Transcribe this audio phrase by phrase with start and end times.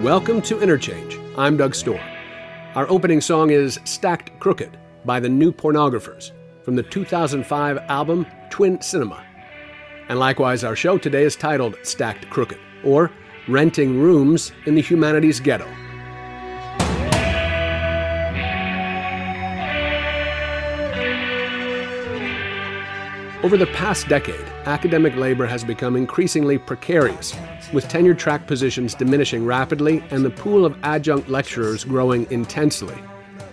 [0.00, 1.18] Welcome to Interchange.
[1.36, 1.98] I'm Doug Storm.
[2.76, 6.30] Our opening song is Stacked Crooked by the New Pornographers
[6.62, 9.24] from the 2005 album Twin Cinema.
[10.08, 13.10] And likewise, our show today is titled Stacked Crooked, or
[13.48, 15.66] Renting Rooms in the Humanities Ghetto.
[23.42, 27.34] Over the past decade, academic labor has become increasingly precarious,
[27.72, 32.96] with tenure track positions diminishing rapidly and the pool of adjunct lecturers growing intensely.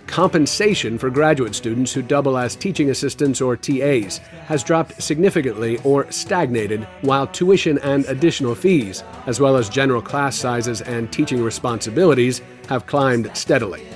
[0.06, 6.10] Compensation for graduate students who double as teaching assistants or TAs has dropped significantly or
[6.10, 12.42] stagnated, while tuition and additional fees, as well as general class sizes and teaching responsibilities,
[12.68, 13.86] have climbed steadily.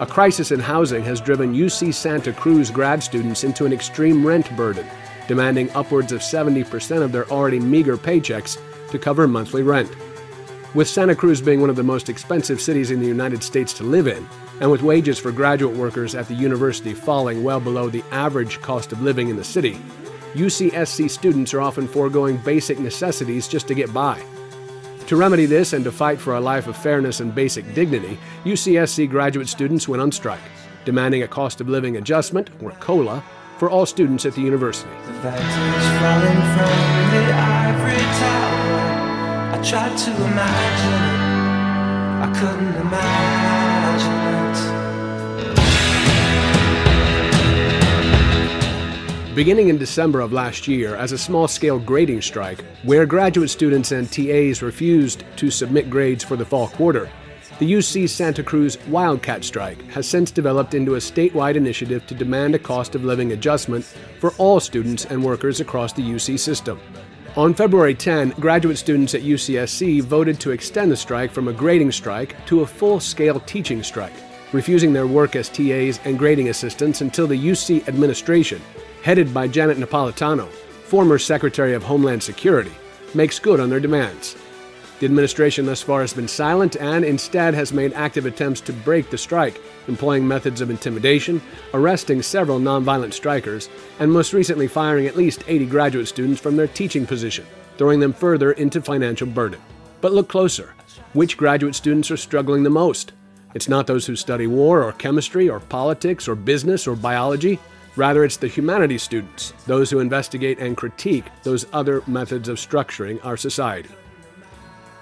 [0.00, 4.54] A crisis in housing has driven UC Santa Cruz grad students into an extreme rent
[4.54, 4.86] burden
[5.28, 8.58] demanding upwards of 70% of their already meager paychecks
[8.90, 9.94] to cover monthly rent.
[10.74, 13.84] With Santa Cruz being one of the most expensive cities in the United States to
[13.84, 14.28] live in,
[14.60, 18.92] and with wages for graduate workers at the university falling well below the average cost
[18.92, 19.78] of living in the city,
[20.34, 24.22] UCSC students are often foregoing basic necessities just to get by.
[25.06, 29.08] To remedy this and to fight for a life of fairness and basic dignity, UCSC
[29.08, 30.40] graduate students went on strike,
[30.84, 33.24] demanding a cost of living adjustment, or COLA,
[33.58, 34.90] for all students at the university.
[39.52, 41.18] I tried to imagine it.
[42.22, 44.78] I couldn't imagine it.
[49.34, 53.92] Beginning in December of last year, as a small scale grading strike, where graduate students
[53.92, 57.08] and TAs refused to submit grades for the fall quarter,
[57.58, 62.54] the UC Santa Cruz Wildcat Strike has since developed into a statewide initiative to demand
[62.54, 63.84] a cost of living adjustment
[64.20, 66.80] for all students and workers across the UC system.
[67.36, 71.92] On February 10, graduate students at UCSC voted to extend the strike from a grading
[71.92, 74.12] strike to a full scale teaching strike,
[74.52, 78.60] refusing their work as TAs and grading assistants until the UC administration,
[79.02, 82.72] headed by Janet Napolitano, former Secretary of Homeland Security,
[83.14, 84.36] makes good on their demands.
[85.00, 89.10] The administration thus far has been silent and instead has made active attempts to break
[89.10, 91.40] the strike, employing methods of intimidation,
[91.72, 93.68] arresting several nonviolent strikers,
[94.00, 98.12] and most recently firing at least 80 graduate students from their teaching position, throwing them
[98.12, 99.60] further into financial burden.
[100.00, 100.74] But look closer.
[101.12, 103.12] Which graduate students are struggling the most?
[103.54, 107.60] It's not those who study war or chemistry or politics or business or biology.
[107.94, 113.24] Rather, it's the humanities students, those who investigate and critique those other methods of structuring
[113.24, 113.90] our society.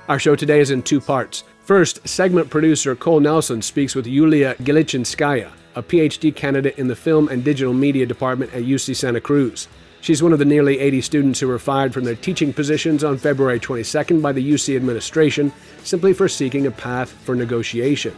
[0.08, 1.42] Our show today is in two parts.
[1.58, 7.28] First, segment producer Cole Nelson speaks with Yulia Gilichinskaya, a PhD candidate in the Film
[7.28, 9.66] and Digital Media Department at UC Santa Cruz.
[10.00, 13.18] She's one of the nearly 80 students who were fired from their teaching positions on
[13.18, 15.52] February 22nd by the UC administration
[15.82, 18.16] simply for seeking a path for negotiation.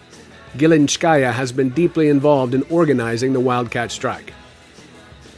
[0.58, 4.34] Gilichinskaya has been deeply involved in organizing the Wildcat strike.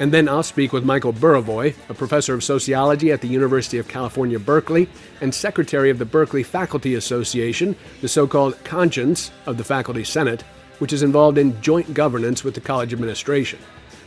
[0.01, 3.87] And then I'll speak with Michael Burawoy, a professor of sociology at the University of
[3.87, 4.89] California, Berkeley,
[5.21, 10.41] and secretary of the Berkeley Faculty Association, the so called conscience of the Faculty Senate,
[10.79, 13.59] which is involved in joint governance with the college administration.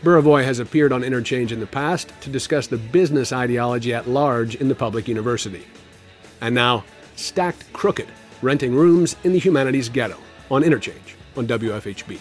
[0.02, 4.56] Burawoy has appeared on Interchange in the past to discuss the business ideology at large
[4.56, 5.64] in the public university.
[6.42, 8.08] And now, Stacked Crooked,
[8.42, 10.18] renting rooms in the humanities ghetto
[10.50, 12.18] on Interchange on WFHB.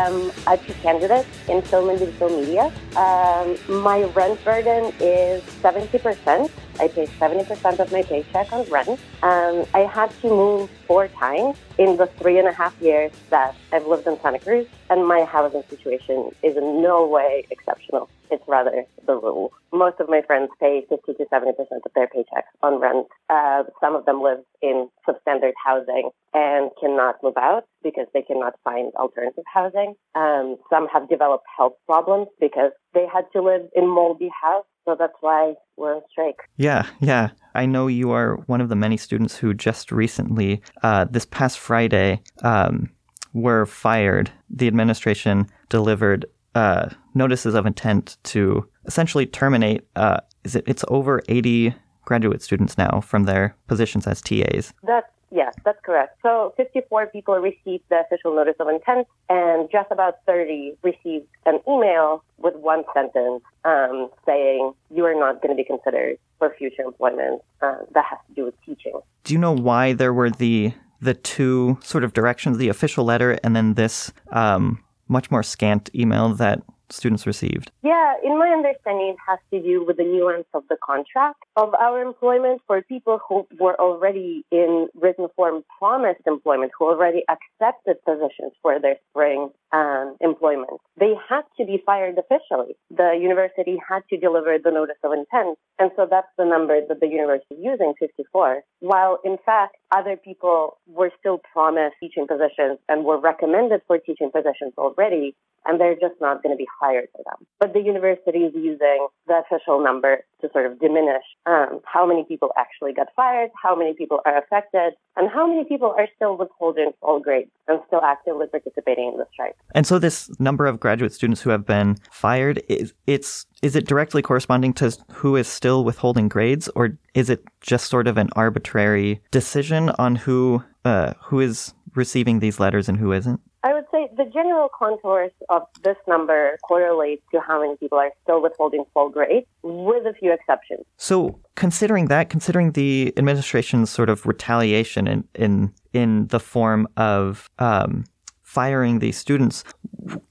[0.00, 2.72] I am a candidate in film and digital media.
[2.96, 6.50] Um, my rent burden is 70%.
[6.80, 8.88] I pay 70% of my paycheck on rent.
[9.22, 13.54] Um, I had to move four times in the three and a half years that
[13.70, 18.08] I've lived in Santa Cruz, and my housing situation is in no way exceptional.
[18.30, 19.52] It's rather the rule.
[19.72, 23.06] Most of my friends pay 50 to 70% of their paychecks on rent.
[23.28, 28.54] Uh, some of them live in substandard housing and cannot move out because they cannot
[28.64, 29.94] find alternative housing.
[30.14, 34.64] Um, some have developed health problems because they had to live in moldy house.
[34.90, 36.40] So that's why we're on strike.
[36.56, 37.30] Yeah, yeah.
[37.54, 41.60] I know you are one of the many students who just recently, uh, this past
[41.60, 42.90] Friday, um,
[43.32, 44.32] were fired.
[44.50, 46.26] The administration delivered
[46.56, 49.86] uh, notices of intent to essentially terminate.
[49.94, 50.64] Uh, is it?
[50.66, 51.72] It's over eighty
[52.04, 54.74] graduate students now from their positions as TAs.
[54.82, 56.18] That's Yes, that's correct.
[56.22, 61.60] So 54 people received the official notice of intent, and just about 30 received an
[61.68, 66.82] email with one sentence um, saying you are not going to be considered for future
[66.82, 68.98] employment uh, that has to do with teaching.
[69.24, 70.72] do you know why there were the
[71.02, 75.90] the two sort of directions, the official letter and then this um, much more scant
[75.94, 76.62] email that
[76.92, 77.70] students received?
[77.82, 81.74] Yeah, in my understanding, it has to do with the nuance of the contract of
[81.74, 88.02] our employment for people who were already in written form promised employment, who already accepted
[88.04, 90.80] positions for their spring um, employment.
[90.98, 92.76] They had to be fired officially.
[92.90, 95.58] The university had to deliver the notice of intent.
[95.78, 98.62] And so that's the number that the university is using, 54.
[98.80, 104.30] While in fact, other people were still promised teaching positions and were recommended for teaching
[104.30, 105.34] positions already
[105.66, 107.46] and they're just not going to be hired for them.
[107.58, 112.24] But the university is using the official number to sort of diminish um, how many
[112.24, 116.36] people actually got fired, how many people are affected, and how many people are still
[116.36, 119.56] withholding all grades and still actively participating in the strike.
[119.74, 123.86] And so, this number of graduate students who have been fired is it's is it
[123.86, 128.30] directly corresponding to who is still withholding grades, or is it just sort of an
[128.34, 133.40] arbitrary decision on who uh, who is receiving these letters and who isn't?
[133.62, 138.10] I would say the general contours of this number correlate to how many people are
[138.22, 140.84] still withholding full grade, with a few exceptions.
[140.96, 147.50] So, considering that, considering the administration's sort of retaliation in in, in the form of
[147.58, 148.04] um,
[148.42, 149.62] firing these students,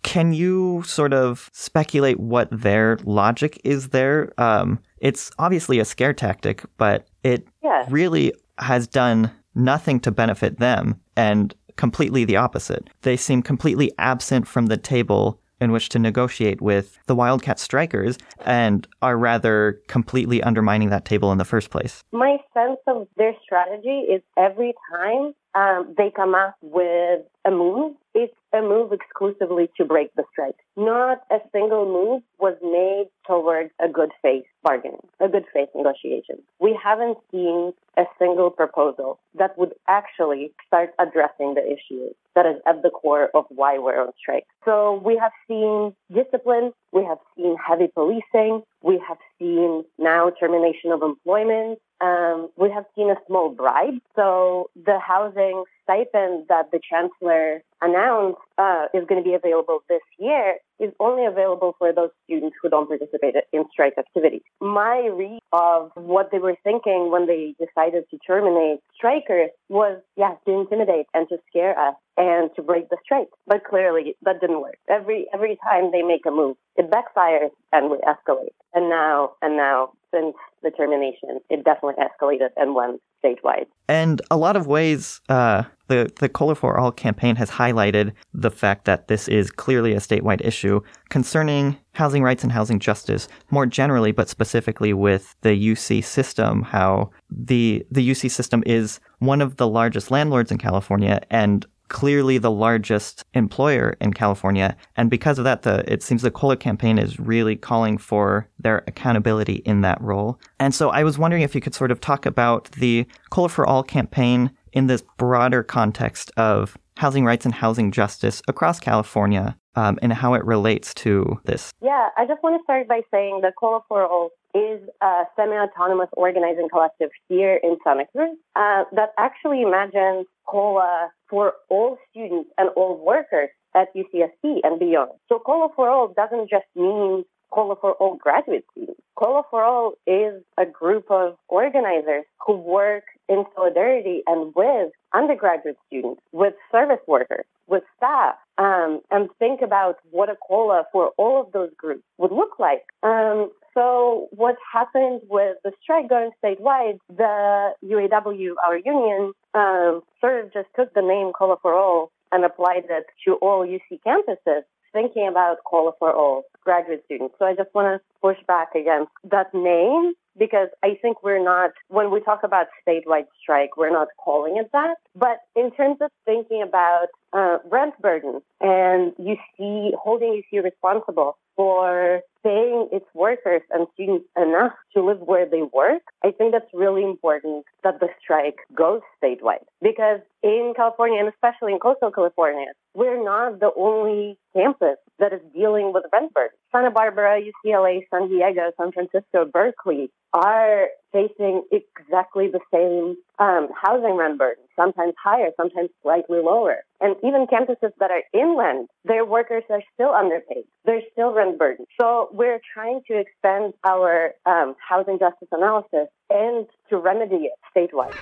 [0.03, 4.33] can you sort of speculate what their logic is there?
[4.37, 7.85] Um, it's obviously a scare tactic, but it yeah.
[7.89, 10.99] really has done nothing to benefit them.
[11.15, 12.89] And completely the opposite.
[13.03, 18.17] They seem completely absent from the table in which to negotiate with the Wildcat strikers
[18.45, 22.03] and are rather completely undermining that table in the first place.
[22.11, 27.95] My sense of their strategy is every time um, they come up with a move,
[28.13, 30.55] it's a move exclusively to break the strike.
[30.75, 36.37] Not a single move was made towards a good faith bargaining, a good faith negotiation.
[36.59, 42.61] We haven't seen a single proposal that would actually start addressing the issues that is
[42.65, 44.45] at the core of why we're on strike.
[44.65, 50.91] So we have seen discipline, we have seen heavy policing, we have seen now termination
[50.91, 53.99] of employment, um, we have seen a small bribe.
[54.15, 60.01] So the housing stipend that the chancellor announced uh, is going to be available this
[60.17, 64.41] year is only available for those students who don't participate in strike activities.
[64.61, 70.37] My read of what they were thinking when they decided to terminate strikers was, yes,
[70.45, 73.29] to intimidate and to scare us and to break the strike.
[73.47, 74.77] But clearly that didn't work.
[74.89, 78.55] Every every time they make a move, it backfires and we escalate.
[78.73, 80.35] And now and now since
[80.69, 83.66] the termination, it definitely escalated and went statewide.
[83.88, 88.51] And a lot of ways, uh, the the Cola for All campaign has highlighted the
[88.51, 93.66] fact that this is clearly a statewide issue concerning housing rights and housing justice more
[93.66, 96.63] generally, but specifically with the UC system.
[96.63, 102.38] How the the UC system is one of the largest landlords in California and clearly
[102.38, 104.75] the largest employer in California.
[104.95, 108.83] And because of that, the it seems the Cola campaign is really calling for their
[108.88, 110.39] accountability in that role.
[110.59, 113.68] And so I was wondering if you could sort of talk about the Cola for
[113.68, 119.97] All campaign in this broader context of housing rights and housing justice across California um,
[120.01, 121.71] and how it relates to this.
[121.81, 126.09] Yeah, I just want to start by saying that Cola for All is a semi-autonomous
[126.13, 132.69] organizing collective here in Santa Cruz uh, that actually imagines COLA for all students and
[132.75, 135.11] all workers at UCSC and beyond.
[135.30, 138.99] So COLA for all doesn't just mean COLA for all graduate students.
[139.15, 145.78] COLA for all is a group of organizers who work in solidarity and with undergraduate
[145.87, 151.42] students, with service workers, with staff, um, and think about what a COLA for all
[151.42, 152.83] of those groups would look like.
[153.04, 160.44] Um, so what happened with the strike going statewide, the UAW, our union, um, sort
[160.44, 164.61] of just took the name COLA for All and applied it to all UC campuses,
[164.92, 167.35] thinking about COLA for All graduate students.
[167.39, 171.71] So I just want to push back against that name because I think we're not,
[171.88, 174.95] when we talk about statewide strike, we're not calling it that.
[175.16, 181.38] But in terms of thinking about uh, rent burden and you see holding UC responsible
[181.56, 186.74] for paying its workers and students enough to live where they work, I think that's
[186.74, 189.66] really important that the strike goes statewide.
[189.81, 195.42] Because in California, and especially in coastal California, we're not the only campus that is
[195.54, 196.56] dealing with rent burden.
[196.71, 204.16] Santa Barbara, UCLA, San Diego, San Francisco, Berkeley are facing exactly the same um, housing
[204.16, 206.78] rent burden, sometimes higher, sometimes slightly lower.
[207.02, 210.66] And even campuses that are inland, their workers are still underpaid.
[210.85, 211.88] They're still rent burdened.
[211.99, 218.16] So we're trying to expand our um, housing justice analysis and to remedy it statewide.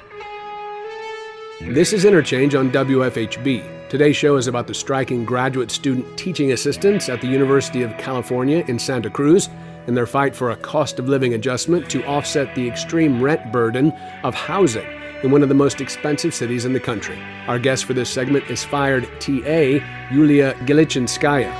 [1.59, 3.89] This is Interchange on WFHB.
[3.89, 8.63] Today's show is about the striking graduate student teaching assistants at the University of California
[8.67, 9.49] in Santa Cruz
[9.87, 13.91] and their fight for a cost of living adjustment to offset the extreme rent burden
[14.23, 14.85] of housing
[15.23, 17.17] in one of the most expensive cities in the country.
[17.47, 19.79] Our guest for this segment is fired TA
[20.11, 21.51] Yulia Gilichinskaya.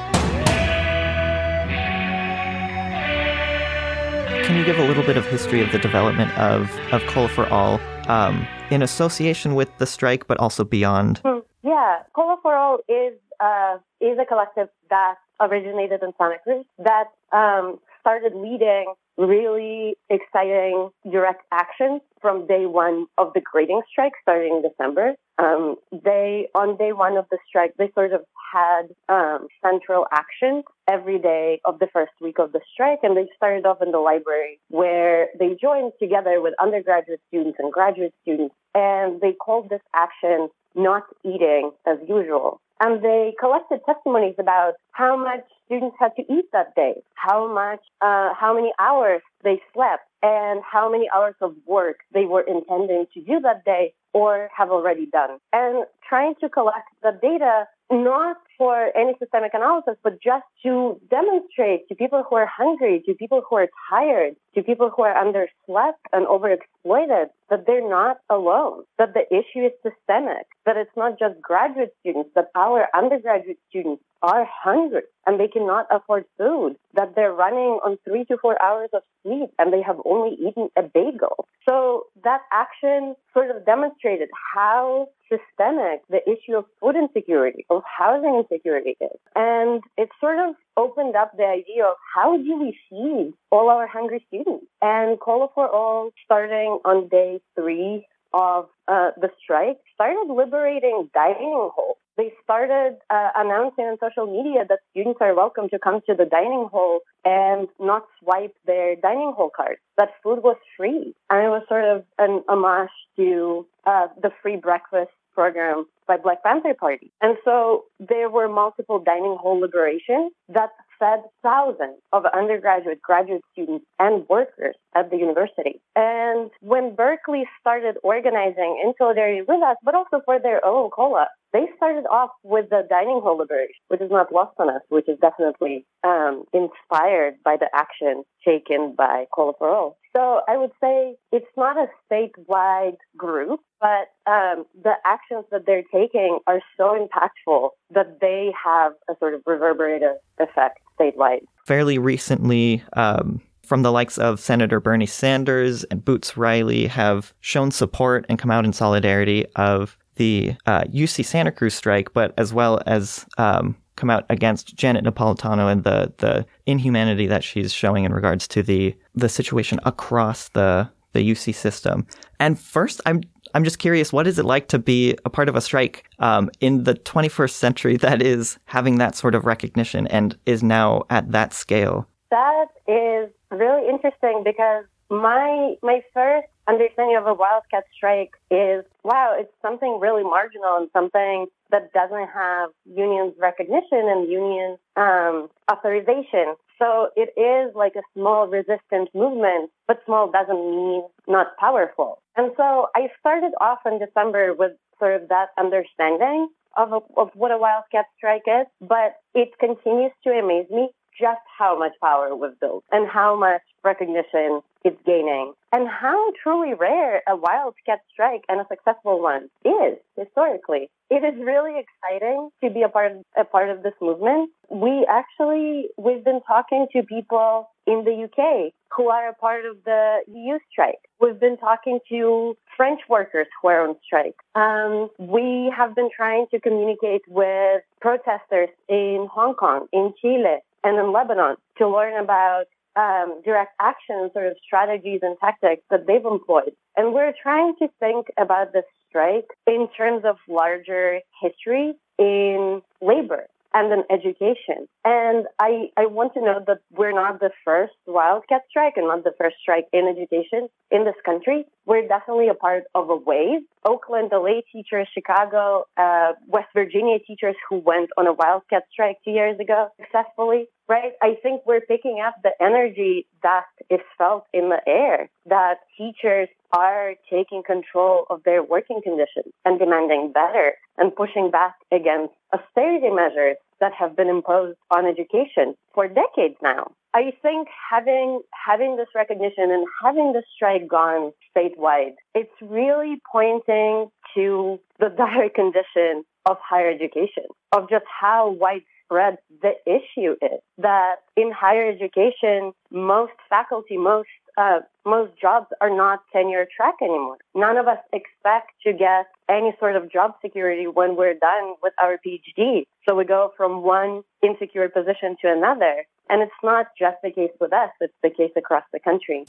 [4.45, 7.47] Can you give a little bit of history of the development of, of Cola for
[7.47, 11.19] All um, in association with the strike, but also beyond?
[11.25, 11.39] Hmm.
[11.63, 17.05] Yeah, Cola for All is uh, is a collective that originated in Santa Cruz that
[17.31, 24.61] um, started leading really exciting direct actions from day one of the grading strike starting
[24.63, 25.15] in December.
[25.39, 30.63] Um, they, on day one of the strike, they sort of had um, central action
[30.87, 32.99] every day of the first week of the strike.
[33.03, 37.71] And they started off in the library where they joined together with undergraduate students and
[37.71, 38.55] graduate students.
[38.73, 42.61] And they called this action not eating as usual.
[42.79, 47.81] And they collected testimonies about how much students had to eat that day, how much,
[48.01, 53.05] uh, how many hours they slept, and how many hours of work they were intending
[53.13, 55.37] to do that day or have already done.
[55.53, 61.87] And trying to collect the data not for any systemic analysis, but just to demonstrate
[61.87, 66.01] to people who are hungry, to people who are tired, to people who are underslept
[66.11, 71.39] and overexploited, that they're not alone, that the issue is systemic, that it's not just
[71.41, 77.33] graduate students, that our undergraduate students are hungry and they cannot afford food, that they're
[77.33, 81.47] running on three to four hours of sleep and they have only eaten a bagel.
[81.67, 88.35] So that action sort of demonstrated how systemic the issue of food insecurity, of housing
[88.35, 89.19] insecurity is.
[89.35, 93.87] And it sort of opened up the idea of how do we feed all our
[93.87, 94.65] hungry students?
[94.81, 101.69] And Cola for All, starting on day three of uh, the strike, started liberating dining
[101.73, 106.15] halls they started uh, announcing on social media that students are welcome to come to
[106.15, 109.79] the dining hall and not swipe their dining hall cards.
[109.97, 111.15] That food was free.
[111.29, 116.41] And it was sort of an homage to uh, the free breakfast program by Black
[116.41, 117.11] Panther Party.
[117.21, 123.85] And so there were multiple dining hall liberations that fed thousands of undergraduate, graduate students,
[123.99, 125.79] and workers at the university.
[125.95, 131.27] And when Berkeley started organizing in solidarity with us, but also for their own COLA,
[131.53, 135.07] they started off with the dining hall liberation, which is not lost on us, which
[135.07, 139.97] is definitely um, inspired by the action taken by Cola for All.
[140.15, 145.83] So I would say it's not a statewide group, but um, the actions that they're
[145.93, 151.41] taking are so impactful that they have a sort of reverberative effect statewide.
[151.65, 157.69] Fairly recently, um, from the likes of Senator Bernie Sanders and Boots Riley have shown
[157.69, 162.53] support and come out in solidarity of the uh, UC Santa Cruz strike, but as
[162.53, 168.05] well as um, come out against Janet Napolitano and the the inhumanity that she's showing
[168.05, 172.05] in regards to the the situation across the the UC system.
[172.39, 173.21] And first, I'm
[173.53, 176.49] I'm just curious, what is it like to be a part of a strike um,
[176.59, 181.31] in the 21st century that is having that sort of recognition and is now at
[181.31, 182.07] that scale?
[182.29, 189.35] That is really interesting because my my first understanding of a wildcat strike is wow,
[189.37, 196.55] it's something really marginal and something that doesn't have unions recognition and unions um, authorization.
[196.79, 202.21] So it is like a small resistance movement, but small doesn't mean not powerful.
[202.35, 207.29] And so I started off in December with sort of that understanding of, a, of
[207.33, 212.27] what a wildcat strike is, but it continues to amaze me just how much power
[212.27, 217.99] it was built and how much recognition it's gaining and how truly rare a wildcat
[218.11, 220.89] strike and a successful one is historically.
[221.09, 224.51] It is really exciting to be a part of, a part of this movement.
[224.69, 229.77] We actually we've been talking to people in the UK who are a part of
[229.85, 230.99] the UCU strike.
[231.19, 234.35] We've been talking to French workers who are on strike.
[234.55, 240.97] Um, we have been trying to communicate with protesters in Hong Kong, in Chile, and
[240.97, 242.65] in Lebanon to learn about
[242.97, 246.73] um, direct action sort of strategies and tactics that they've employed.
[246.95, 253.47] And we're trying to think about the strike in terms of larger history in labor
[253.73, 254.87] and in education.
[255.05, 259.23] And I, I want to note that we're not the first wildcat strike and not
[259.23, 261.65] the first strike in education in this country.
[261.85, 263.61] We're definitely a part of a wave.
[263.87, 269.31] Oakland, LA teachers, Chicago, uh, West Virginia teachers who went on a wildcat strike two
[269.31, 270.67] years ago successfully.
[270.89, 271.13] right?
[271.21, 276.49] I think we're picking up the energy that is felt in the air, that teachers
[276.71, 283.09] are taking control of their working conditions and demanding better and pushing back against austerity
[283.09, 286.91] measures that have been imposed on education for decades now.
[287.17, 294.11] I think having having this recognition and having the strike gone statewide, it's really pointing
[294.35, 300.59] to the dire condition of higher education, of just how widespread the issue is.
[300.77, 307.37] That in higher education, most faculty, most uh, most jobs are not tenure track anymore.
[307.55, 311.93] None of us expect to get any sort of job security when we're done with
[311.99, 312.83] our PhD.
[313.09, 316.05] So we go from one insecure position to another.
[316.29, 319.45] And it's not just the case with us, it's the case across the country.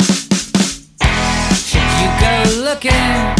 [1.54, 3.34] Should you go looking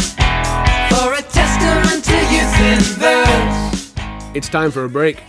[0.91, 3.95] for a testament to youth in verse?
[4.35, 5.23] It's time for a break.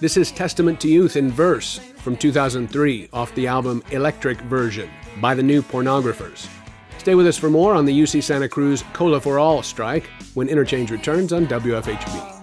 [0.00, 5.34] This is Testament to Youth in Verse from 2003 off the album Electric Version by
[5.34, 6.48] the New Pornographers.
[6.98, 10.04] Stay with us for more on the UC Santa Cruz Cola for All strike
[10.34, 12.36] when Interchange returns on WFHB.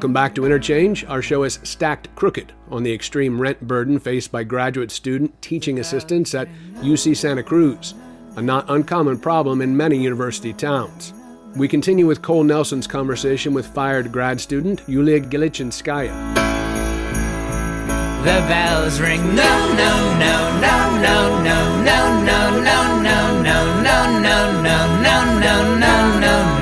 [0.00, 1.04] Welcome back to Interchange.
[1.04, 5.78] Our show is stacked crooked on the extreme rent burden faced by graduate student teaching
[5.78, 7.92] assistants at UC Santa Cruz,
[8.36, 11.12] a not uncommon problem in many university towns.
[11.54, 16.34] We continue with Cole Nelson's conversation with fired grad student Yulia Gilichinskaya.
[18.24, 19.20] The bells ring.
[19.34, 25.40] No, no, no, no, no, no, no, no, no, no, no, no, no, no, no,
[25.42, 26.59] no, no, no, no.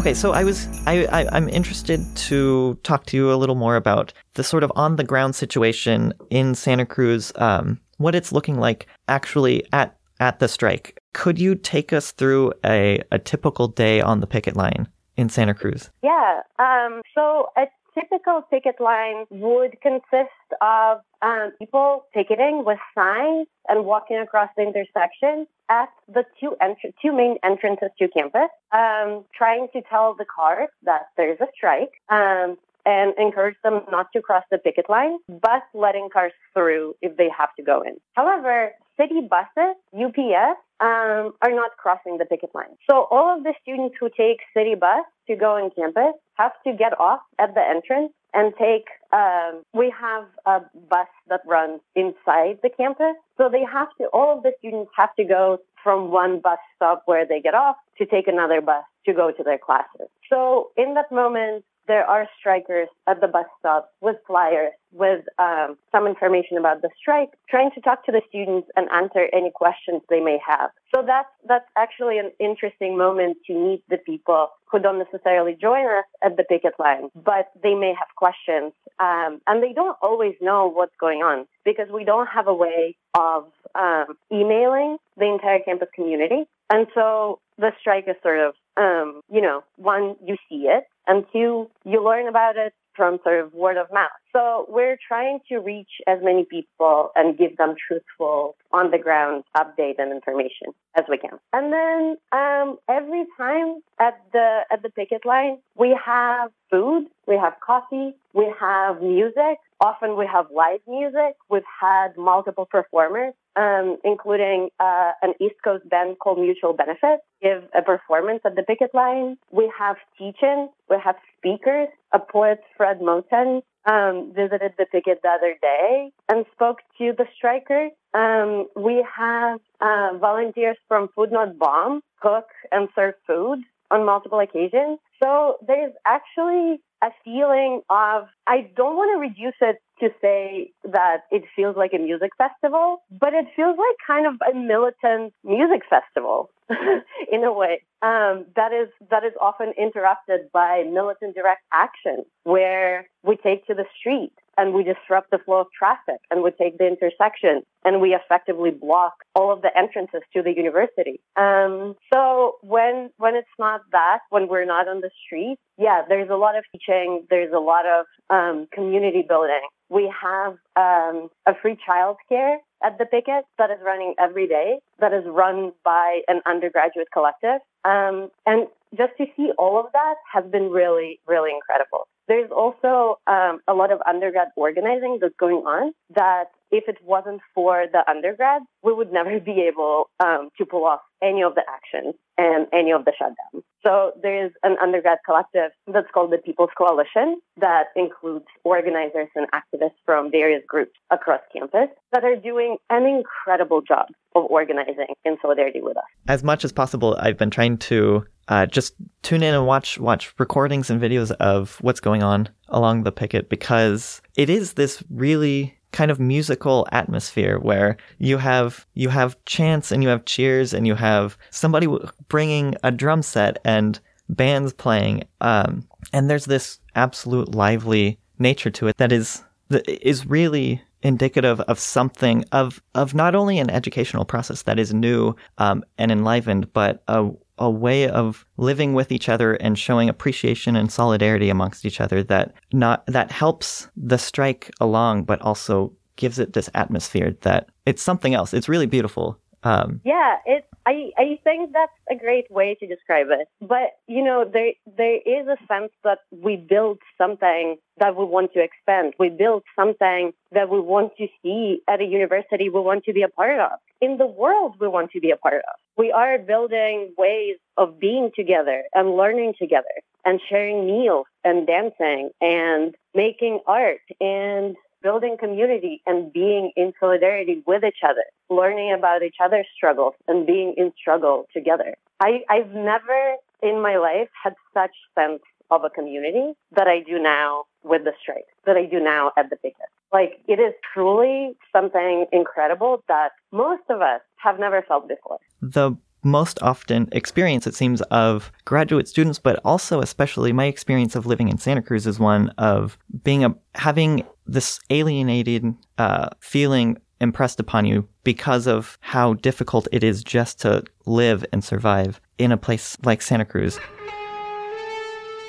[0.00, 3.76] Okay, so I was I, I I'm interested to talk to you a little more
[3.76, 8.58] about the sort of on the ground situation in Santa Cruz, um, what it's looking
[8.58, 10.98] like actually at at the strike.
[11.12, 15.52] Could you take us through a, a typical day on the picket line in Santa
[15.52, 15.90] Cruz?
[16.02, 16.40] Yeah.
[16.58, 23.84] Um, so a typical picket line would consist of um, people picketing with signs and
[23.84, 29.68] walking across the intersection at the two entr- two main entrances to campus, um, trying
[29.72, 31.92] to tell the cars that there's a strike.
[32.08, 37.14] Um, and encourage them not to cross the picket line, but letting cars through if
[37.18, 37.96] they have to go in.
[38.14, 42.74] However, city buses, UPS, um, are not crossing the picket line.
[42.88, 46.72] So all of the students who take city bus to go on campus have to
[46.72, 48.86] get off at the entrance and take.
[49.12, 54.04] Um, we have a bus that runs inside the campus, so they have to.
[54.06, 57.76] All of the students have to go from one bus stop where they get off
[57.98, 60.08] to take another bus to go to their classes.
[60.28, 65.76] So in that moment, there are strikers at the bus stop with flyers, with um,
[65.90, 70.00] some information about the strike, trying to talk to the students and answer any questions
[70.08, 70.70] they may have.
[70.94, 75.84] So that's that's actually an interesting moment to meet the people who don't necessarily join
[75.98, 80.36] us at the picket line, but they may have questions, um, and they don't always
[80.40, 85.58] know what's going on because we don't have a way of um, emailing the entire
[85.58, 90.66] campus community, and so the strike is sort of um, you know, one, you see
[90.68, 94.10] it, and two, you learn about it from sort of word of mouth.
[94.32, 99.42] So we're trying to reach as many people and give them truthful, on the ground
[99.56, 101.38] update and information as we can.
[101.52, 107.36] And then um, every time at the at the picket line, we have food, we
[107.36, 109.58] have coffee, we have music.
[109.80, 111.34] Often we have live music.
[111.48, 117.64] We've had multiple performers, um, including uh, an East Coast band called Mutual Benefit, give
[117.76, 119.36] a performance at the picket line.
[119.50, 120.68] We have teaching.
[120.88, 121.88] We have speakers.
[122.12, 127.26] A poet, Fred Moten, um, visited the picket the other day and spoke to the
[127.36, 127.92] strikers.
[128.14, 133.60] Um, we have uh, volunteers from Food Not Bomb cook and serve food
[133.90, 134.98] on multiple occasions.
[135.22, 141.24] So there's actually a feeling of, I don't want to reduce it to say that
[141.30, 145.82] it feels like a music festival, but it feels like kind of a militant music
[145.88, 146.50] festival
[147.32, 147.82] in a way.
[148.02, 153.74] Um, that is that is often interrupted by militant direct action, where we take to
[153.74, 158.00] the street and we disrupt the flow of traffic and we take the intersection and
[158.00, 161.20] we effectively block all of the entrances to the university.
[161.36, 166.30] Um, so when when it's not that, when we're not on the street, yeah, there's
[166.30, 169.66] a lot of teaching, there's a lot of um, community building.
[169.88, 175.12] We have um, a free childcare at the picket that is running every day, that
[175.12, 177.60] is run by an undergraduate collective.
[177.84, 182.08] Um, and just to see all of that has been really, really incredible.
[182.30, 187.40] There's also um, a lot of undergrad organizing that's going on that if it wasn't
[187.54, 191.62] for the undergrad, we would never be able um, to pull off any of the
[191.68, 193.62] actions and any of the shutdowns.
[193.82, 199.46] So there is an undergrad collective that's called the People's Coalition that includes organizers and
[199.52, 205.36] activists from various groups across campus that are doing an incredible job of organizing in
[205.40, 206.04] solidarity with us.
[206.28, 210.34] As much as possible, I've been trying to uh, just tune in and watch watch
[210.38, 215.79] recordings and videos of what's going on along the picket because it is this really
[215.92, 220.86] kind of musical atmosphere where you have you have chants and you have cheers and
[220.86, 221.86] you have somebody
[222.28, 228.86] bringing a drum set and bands playing um, and there's this absolute lively nature to
[228.86, 234.24] it that is that is really indicative of something of of not only an educational
[234.24, 239.28] process that is new um, and enlivened but a a way of living with each
[239.28, 244.70] other and showing appreciation and solidarity amongst each other that not that helps the strike
[244.80, 248.52] along, but also gives it this atmosphere that it's something else.
[248.52, 249.38] It's really beautiful.
[249.62, 250.66] Um, yeah, it's.
[250.86, 253.48] I I think that's a great way to describe it.
[253.60, 258.54] But you know, there there is a sense that we build something that we want
[258.54, 259.12] to expand.
[259.18, 263.22] We build something that we want to see at a university we want to be
[263.22, 263.78] a part of.
[264.00, 265.76] In the world we want to be a part of.
[265.96, 272.30] We are building ways of being together and learning together and sharing meals and dancing
[272.40, 279.22] and making art and building community and being in solidarity with each other, learning about
[279.22, 281.94] each other's struggles and being in struggle together.
[282.20, 287.18] I, I've never in my life had such sense of a community that I do
[287.20, 289.88] now with the strike, that I do now at the picket.
[290.12, 295.38] Like it is truly something incredible that most of us have never felt before.
[295.62, 301.26] The most often experience, it seems, of graduate students, but also especially my experience of
[301.26, 307.60] living in Santa Cruz is one of being a having this alienated uh, feeling impressed
[307.60, 312.56] upon you because of how difficult it is just to live and survive in a
[312.56, 313.78] place like Santa Cruz.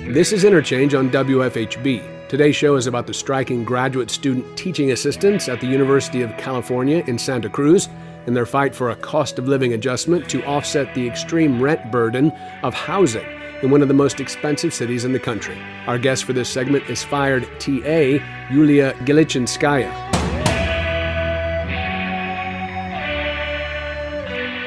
[0.08, 2.28] This is Interchange on WFHB.
[2.28, 7.04] Today's show is about the striking graduate student teaching assistants at the University of California
[7.06, 7.88] in Santa Cruz
[8.26, 12.32] in their fight for a cost of living adjustment to offset the extreme rent burden
[12.64, 13.24] of housing
[13.62, 15.56] in one of the most expensive cities in the country.
[15.86, 18.18] Our guest for this segment is fired TA
[18.50, 20.10] Yulia Gilichinskaya.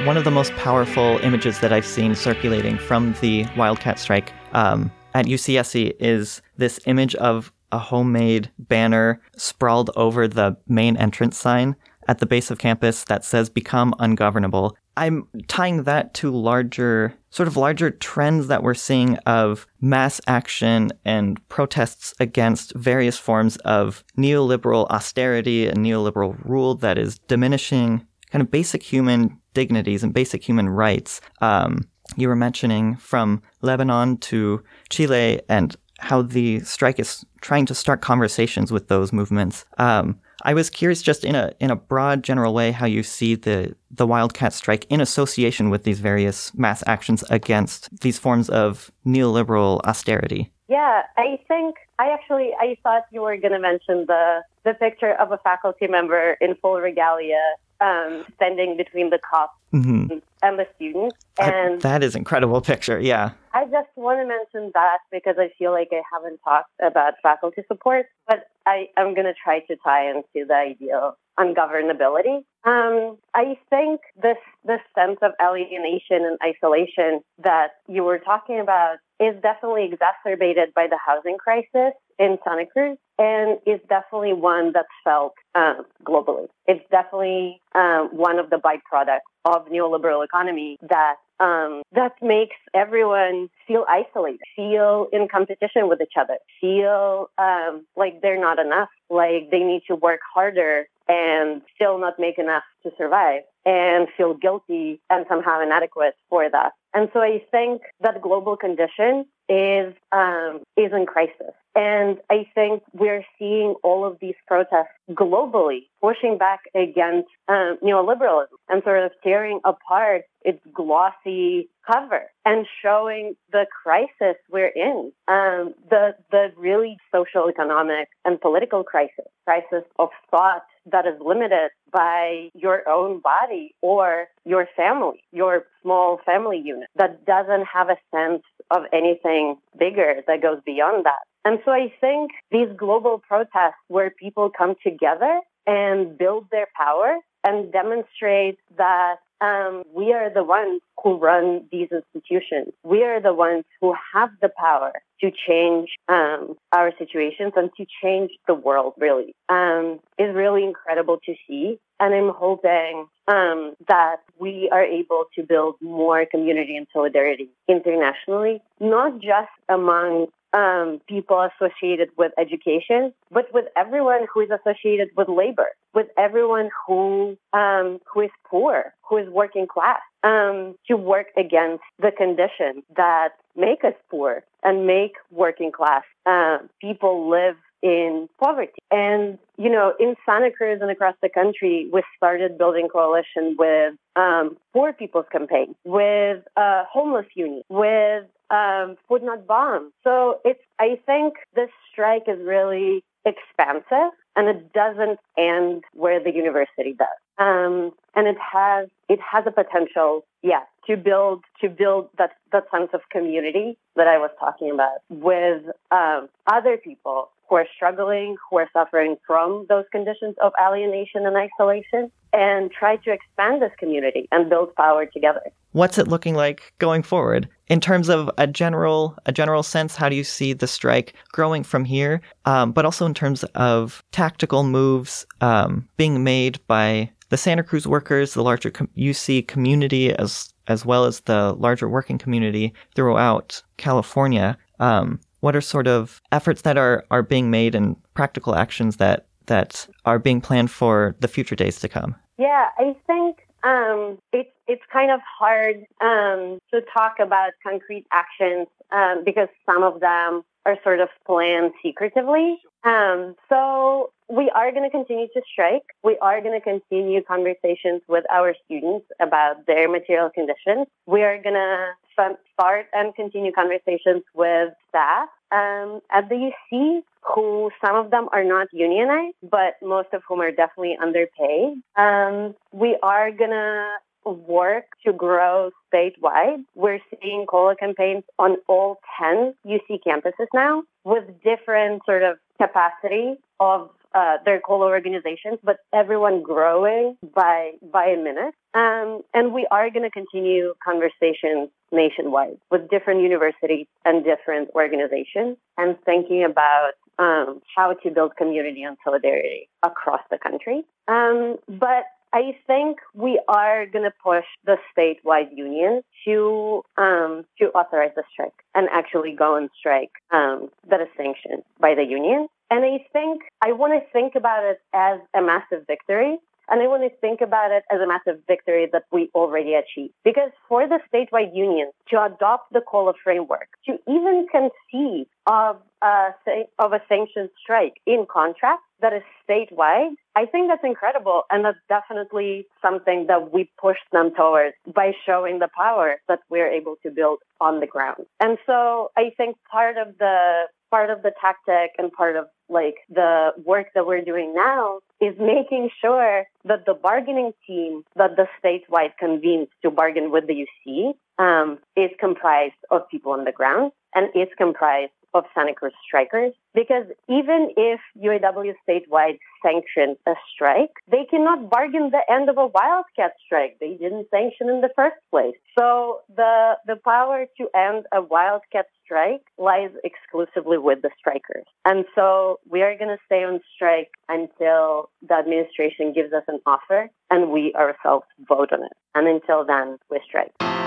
[0.08, 4.92] One of the most powerful images that I've seen circulating from the Wildcat strike um,
[5.16, 11.76] at UCSC is this image of a homemade banner sprawled over the main entrance sign
[12.10, 14.78] at the base of campus that says become ungovernable.
[14.98, 20.92] I'm tying that to larger, sort of larger trends that we're seeing of mass action
[21.06, 28.42] and protests against various forms of neoliberal austerity and neoliberal rule that is diminishing kind
[28.42, 31.22] of basic human dignities and basic human rights.
[31.40, 37.76] Um, you were mentioning from Lebanon to Chile and how the strike is trying to
[37.76, 39.66] start conversations with those movements.
[39.78, 43.36] Um, I was curious, just in a in a broad, general way, how you see
[43.36, 48.92] the the wildcat strike in association with these various mass actions against these forms of
[49.06, 50.52] neoliberal austerity.
[50.68, 55.14] Yeah, I think I actually I thought you were going to mention the the picture
[55.14, 57.42] of a faculty member in full regalia
[57.82, 60.22] um, standing between the cops Mhm.
[60.42, 63.00] and the students, I- and that is incredible picture.
[63.00, 63.32] Yeah.
[63.54, 67.64] I just want to mention that because I feel like I haven't talked about faculty
[67.68, 72.44] support, but I am going to try to tie into the idea of ungovernability.
[72.64, 78.98] Um, I think this this sense of alienation and isolation that you were talking about
[79.20, 84.88] is definitely exacerbated by the housing crisis in Santa Cruz, and is definitely one that's
[85.04, 86.48] felt um, globally.
[86.68, 93.50] It's definitely um, one of the byproducts of neoliberal economy that um, that makes everyone
[93.68, 99.52] feel isolated, feel in competition with each other, feel um, like they're not enough, like
[99.52, 105.02] they need to work harder and still not make enough to survive, and feel guilty
[105.10, 106.74] and somehow inadequate for that.
[106.94, 111.54] And so I think that global condition is um, is in crisis.
[111.76, 118.48] And I think we're seeing all of these protests globally pushing back against um, neoliberalism
[118.70, 125.74] and sort of tearing apart its glossy cover and showing the crisis we're in, um,
[125.90, 132.50] the the really social, economic, and political crisis, crisis of thought that is limited by
[132.54, 138.44] your own body or your family, your small family unit that doesn't have a sense
[138.72, 141.24] of anything bigger that goes beyond that.
[141.44, 147.18] And so I think these global protests where people come together and build their power
[147.46, 152.74] and demonstrate that um, we are the ones who run these institutions.
[152.84, 157.86] We are the ones who have the power to change um, our situations and to
[158.02, 161.80] change the world, really, um, is really incredible to see.
[162.00, 168.62] And I'm hoping um, that we are able to build more community and solidarity internationally,
[168.80, 175.28] not just among um, people associated with education, but with everyone who is associated with
[175.28, 181.28] labor, with everyone who um, who is poor, who is working class, um, to work
[181.38, 188.28] against the conditions that make us poor and make working class uh, people live in
[188.40, 188.82] poverty.
[188.90, 193.94] And, you know, in Santa Cruz and across the country, we started building coalition with
[194.16, 199.92] um, Poor People's Campaign, with uh, Homeless Union, with um, Food Not Bomb.
[200.04, 206.32] So it's, I think this strike is really expansive and it doesn't end where the
[206.32, 207.08] university does.
[207.38, 212.66] Um, and it has, it has a potential, yeah, to build, to build that, that
[212.72, 218.38] sense of community that I was talking about with um, other people who are struggling,
[218.50, 223.72] who are suffering from those conditions of alienation and isolation, and try to expand this
[223.80, 225.42] community and build power together.
[225.72, 229.96] What's it looking like going forward in terms of a general a general sense?
[229.96, 232.22] How do you see the strike growing from here?
[232.46, 237.88] Um, but also in terms of tactical moves um, being made by the Santa Cruz
[237.88, 243.62] workers, the larger com- UC community, as as well as the larger working community throughout
[243.78, 244.58] California.
[244.80, 249.28] Um, what are sort of efforts that are are being made and practical actions that
[249.46, 252.16] that are being planned for the future days to come?
[252.38, 258.68] Yeah, I think um, it's it's kind of hard um, to talk about concrete actions
[258.92, 262.58] um, because some of them are sort of planned secretively.
[262.84, 265.84] Um, so we are going to continue to strike.
[266.04, 270.88] We are going to continue conversations with our students about their material conditions.
[271.06, 277.02] We are going to start and continue conversations with staff um, at the UC,
[277.34, 281.82] who some of them are not unionized, but most of whom are definitely underpaid.
[281.96, 286.64] Um, we are going to work to grow statewide.
[286.76, 293.36] We're seeing COLA campaigns on all 10 UC campuses now with different sort of capacity
[293.60, 298.56] of uh, their COLA organizations, but everyone growing by by a minute.
[298.74, 305.58] Um, and we are going to continue conversations nationwide with different universities and different organizations
[305.78, 310.84] and thinking about um, how to build community and solidarity across the country.
[311.08, 317.66] Um, but I think we are going to push the statewide union to um, to
[317.72, 322.48] authorize the strike and actually go on strike um, that is sanctioned by the union.
[322.72, 326.88] And I think I want to think about it as a massive victory And I
[326.88, 330.14] want to think about it as a massive victory that we already achieved.
[330.24, 336.32] Because for the statewide unions to adopt the COLA framework, to even conceive of a,
[336.80, 341.44] of a sanctioned strike in contract that is statewide, I think that's incredible.
[341.52, 346.72] And that's definitely something that we push them towards by showing the power that we're
[346.72, 348.26] able to build on the ground.
[348.40, 350.64] And so I think part of the
[350.96, 355.36] part of the tactic and part of like the work that we're doing now is
[355.38, 361.14] making sure that the bargaining team that the statewide convenes to bargain with the UC
[361.38, 366.54] um, is comprised of people on the ground and is comprised of Santa Cruz strikers
[366.74, 372.68] because even if UAW statewide sanctioned a strike, they cannot bargain the end of a
[372.68, 373.78] wildcat strike.
[373.80, 375.56] They didn't sanction in the first place.
[375.78, 381.66] So the the power to end a wildcat strike lies exclusively with the strikers.
[381.84, 386.60] And so we are going to stay on strike until the administration gives us an
[386.66, 388.94] offer and we ourselves vote on it.
[389.14, 390.85] And until then, we strike.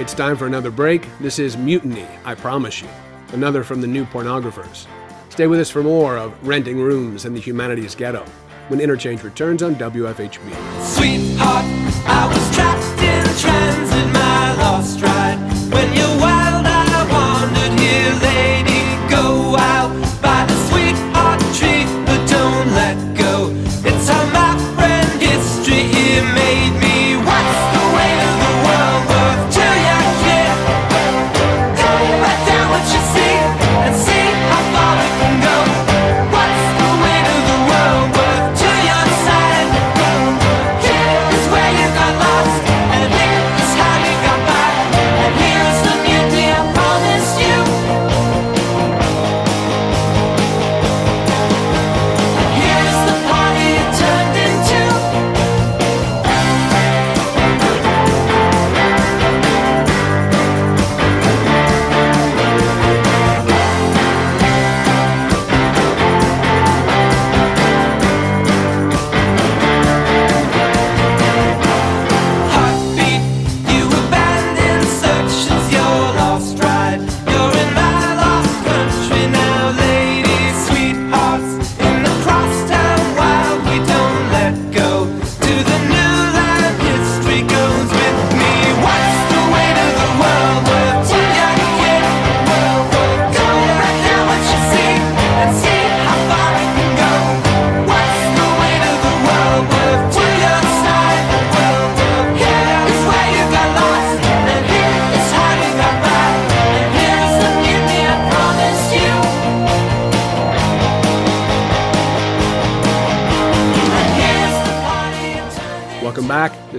[0.00, 1.06] It's time for another break.
[1.20, 2.88] This is Mutiny, I promise you.
[3.32, 4.88] Another from the new pornographers.
[5.28, 8.24] Stay with us for more of Renting Rooms in the Humanities Ghetto
[8.66, 10.82] when Interchange returns on WFHB.
[10.82, 11.64] Sweetheart,
[12.06, 15.38] I was trapped in transit, my lost ride.
[15.72, 16.03] When you're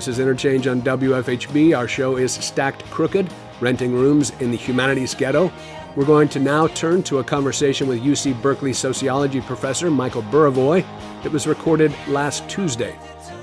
[0.06, 1.76] This is Interchange on WFHB.
[1.76, 3.28] Our show is Stacked Crooked,
[3.60, 5.52] renting rooms in the humanities ghetto.
[5.96, 10.86] We're going to now turn to a conversation with UC Berkeley sociology professor Michael Burawoy
[11.24, 12.96] that was recorded last Tuesday.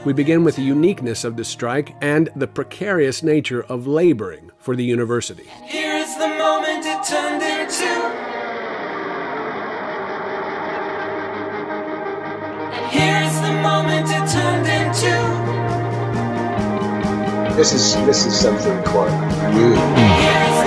[0.04, 4.76] We begin with the uniqueness of the strike and the precarious nature of laboring for
[4.76, 5.48] the university.
[5.64, 7.92] Here is the moment it turned into.
[12.96, 15.42] Here is the moment it turned into.
[17.62, 19.12] This is this is something quite
[19.54, 19.74] new.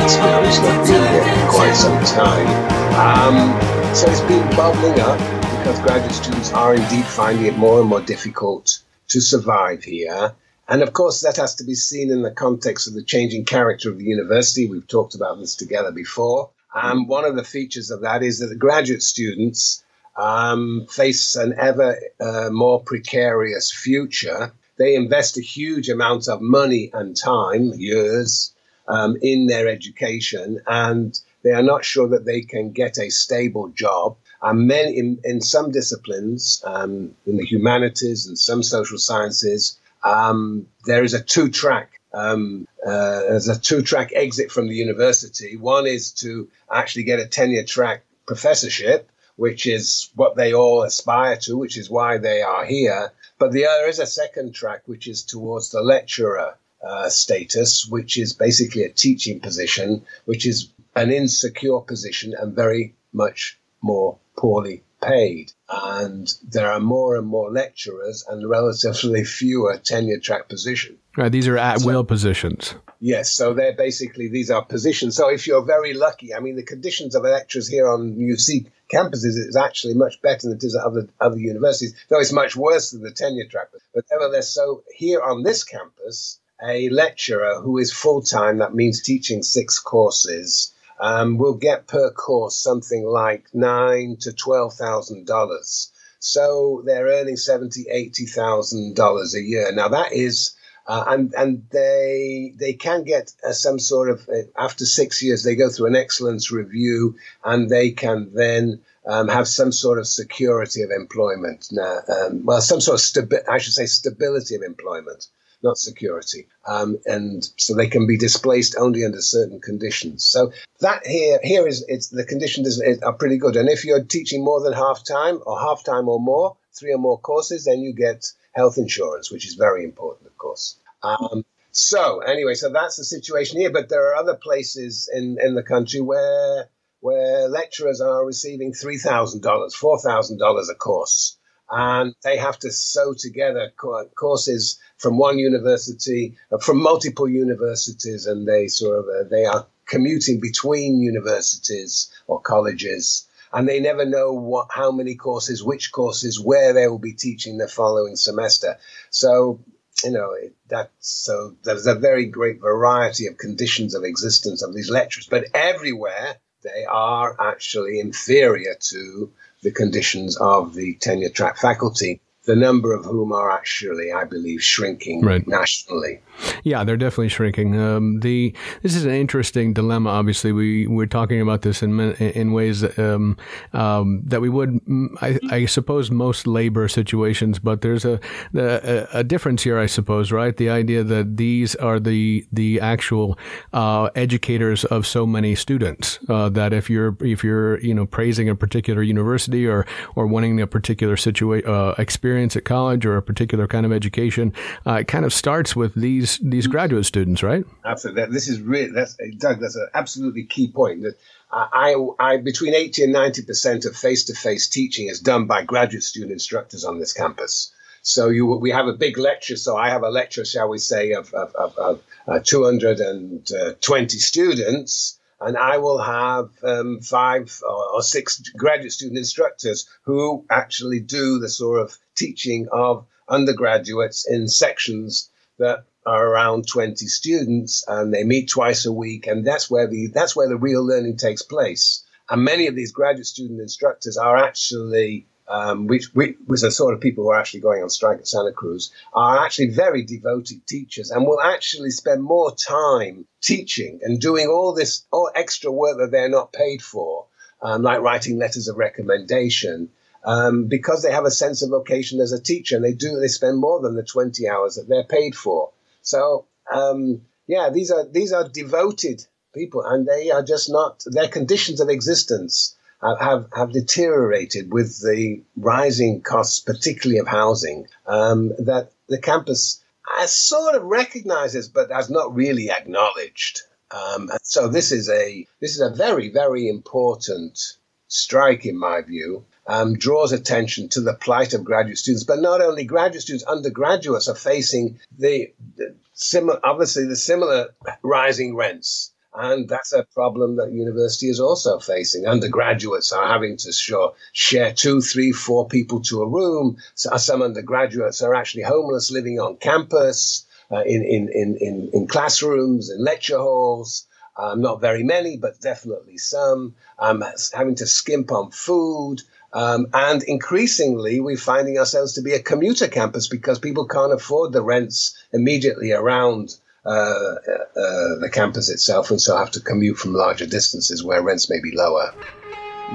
[0.01, 2.47] It's been, it's not been here for quite some time.
[2.95, 5.19] Um, so it's been bubbling up
[5.57, 8.79] because graduate students are indeed finding it more and more difficult
[9.09, 10.35] to survive here.
[10.69, 13.89] And of course, that has to be seen in the context of the changing character
[13.89, 14.65] of the university.
[14.65, 16.51] We've talked about this together before.
[16.73, 19.83] Um, one of the features of that is that the graduate students
[20.15, 24.53] um, face an ever uh, more precarious future.
[24.77, 28.53] They invest a huge amount of money and time, years,
[28.87, 33.69] um, in their education, and they are not sure that they can get a stable
[33.69, 34.17] job.
[34.41, 40.67] And many, in, in some disciplines, um, in the humanities and some social sciences, um,
[40.85, 45.57] there is a two-track um, uh, there's a two-track exit from the university.
[45.57, 51.57] One is to actually get a tenure-track professorship, which is what they all aspire to,
[51.57, 53.11] which is why they are here.
[53.37, 58.33] But the other a second track, which is towards the lecturer uh, status, which is
[58.33, 65.51] basically a teaching position, which is an insecure position and very much more poorly paid.
[65.69, 70.99] And there are more and more lecturers and relatively fewer tenure track positions.
[71.17, 72.75] Right, these are at will positions.
[72.99, 75.15] Yes, so they're basically these are positions.
[75.15, 79.37] So if you're very lucky, I mean, the conditions of lecturers here on UC campuses
[79.37, 82.91] is actually much better than it is at other other universities, though it's much worse
[82.91, 83.67] than the tenure track.
[83.93, 89.01] But nevertheless, so here on this campus, a lecturer who is full time, that means
[89.01, 95.91] teaching six courses, um, will get per course something like nine to twelve thousand dollars.
[96.19, 99.71] So they're earning seventy, eighty thousand dollars a year.
[99.71, 100.55] Now that is
[100.87, 105.43] uh, and and they they can get uh, some sort of uh, after six years
[105.43, 110.07] they go through an excellence review and they can then um, have some sort of
[110.07, 111.67] security of employment.
[111.71, 115.27] Now, um, well, some sort of stabi- I should say stability of employment,
[115.63, 120.23] not security, um, and so they can be displaced only under certain conditions.
[120.25, 123.55] So that here here is it's the conditions are pretty good.
[123.55, 126.99] And if you're teaching more than half time or half time or more, three or
[126.99, 130.77] more courses, then you get health insurance, which is very important, course.
[131.03, 133.71] Um, so anyway, so that's the situation here.
[133.71, 136.69] But there are other places in, in the country where
[137.01, 141.37] where lecturers are receiving three thousand dollars, four thousand dollars a course,
[141.69, 143.71] and they have to sew together
[144.15, 149.67] courses from one university, uh, from multiple universities, and they sort of uh, they are
[149.85, 156.39] commuting between universities or colleges and they never know what how many courses, which courses,
[156.39, 158.77] where they will be teaching the following semester.
[159.11, 159.59] So
[160.03, 160.35] you know
[160.69, 165.45] that so there's a very great variety of conditions of existence of these lectures, but
[165.53, 169.31] everywhere they are actually inferior to
[169.61, 174.61] the conditions of the tenure track faculty the number of whom are actually, I believe,
[174.61, 175.45] shrinking right.
[175.47, 176.21] nationally.
[176.63, 177.79] Yeah, they're definitely shrinking.
[177.79, 180.09] Um, the this is an interesting dilemma.
[180.09, 183.37] Obviously, we we're talking about this in in ways that, um,
[183.73, 184.79] um, that we would,
[185.21, 187.59] I, I, suppose, most labor situations.
[187.59, 188.19] But there's a,
[188.53, 190.55] a, a difference here, I suppose, right?
[190.55, 193.39] The idea that these are the the actual
[193.73, 196.19] uh, educators of so many students.
[196.27, 199.85] Uh, that if you're if you're you know praising a particular university or
[200.15, 204.53] or wanting a particular situation uh, experience at college or a particular kind of education,
[204.85, 207.65] uh, it kind of starts with these these graduate students, right?
[207.85, 208.25] Absolutely.
[208.33, 209.59] This is really that's Doug.
[209.59, 211.03] That's an absolutely key point.
[211.03, 211.17] That
[211.51, 215.63] I, I between eighty and ninety percent of face to face teaching is done by
[215.63, 217.71] graduate student instructors on this campus.
[218.07, 219.57] So you, we have a big lecture.
[219.57, 225.19] So I have a lecture, shall we say, of, of, of, of uh, 220 students,
[225.41, 231.39] and I will have um, five or, or, six graduate student instructors who actually do
[231.39, 238.23] the sort of teaching of undergraduates in sections that are around 20 students and they
[238.23, 242.03] meet twice a week and that's where the that's where the real learning takes place.
[242.29, 246.93] And many of these graduate student instructors are actually um, which, which, which are sort
[246.93, 250.65] of people who are actually going on strike at Santa Cruz, are actually very devoted
[250.65, 255.97] teachers and will actually spend more time teaching and doing all this all extra work
[255.99, 257.27] that they're not paid for,
[257.61, 259.89] um, like writing letters of recommendation,
[260.25, 263.27] um, because they have a sense of vocation as a teacher and they do they
[263.27, 265.71] spend more than the 20 hours that they're paid for.
[266.01, 271.29] So um, yeah, these are these are devoted people, and they are just not their
[271.29, 272.75] conditions of existence
[273.19, 277.87] have have deteriorated with the rising costs, particularly of housing.
[278.07, 279.83] Um, that the campus
[280.25, 283.61] sort of recognizes, but has not really acknowledged.
[283.91, 289.45] Um, so this is a this is a very very important strike in my view.
[289.67, 294.27] Um, draws attention to the plight of graduate students, but not only graduate students, undergraduates
[294.27, 299.11] are facing the, the similar, obviously the similar rising rents.
[299.33, 302.25] And that's a problem that university is also facing.
[302.25, 306.77] Undergraduates are having to sure, share two, three, four people to a room.
[306.93, 312.07] So some undergraduates are actually homeless living on campus, uh, in, in, in, in, in
[312.07, 314.07] classrooms, in lecture halls.
[314.37, 316.75] Um, not very many, but definitely some.
[316.99, 319.21] Um, having to skimp on food.
[319.55, 324.51] Um, and increasingly, we're finding ourselves to be a commuter campus because people can't afford
[324.51, 326.53] the rents immediately around
[326.85, 331.49] uh, uh, the campus itself and so have to commute from larger distances where rents
[331.49, 332.13] may be lower.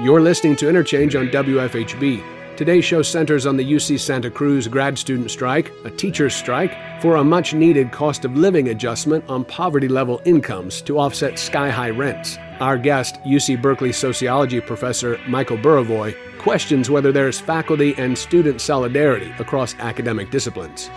[0.01, 2.23] You're listening to Interchange on WFHB.
[2.57, 7.15] Today's show centers on the UC Santa Cruz grad student strike, a teacher's strike, for
[7.15, 11.89] a much needed cost of living adjustment on poverty level incomes to offset sky high
[11.89, 12.37] rents.
[12.61, 18.61] Our guest, UC Berkeley sociology professor Michael Burawoy, questions whether there is faculty and student
[18.61, 20.91] solidarity across academic disciplines.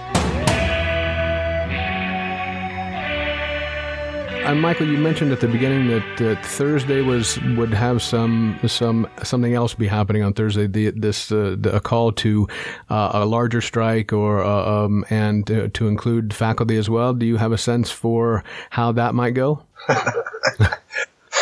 [4.44, 9.08] uh, Michael, you mentioned at the beginning that uh, Thursday was would have some some
[9.22, 10.66] something else be happening on Thursday.
[10.66, 12.46] The, this uh, the, a call to
[12.90, 17.14] uh, a larger strike or uh, um, and to include faculty as well.
[17.14, 19.62] Do you have a sense for how that might go?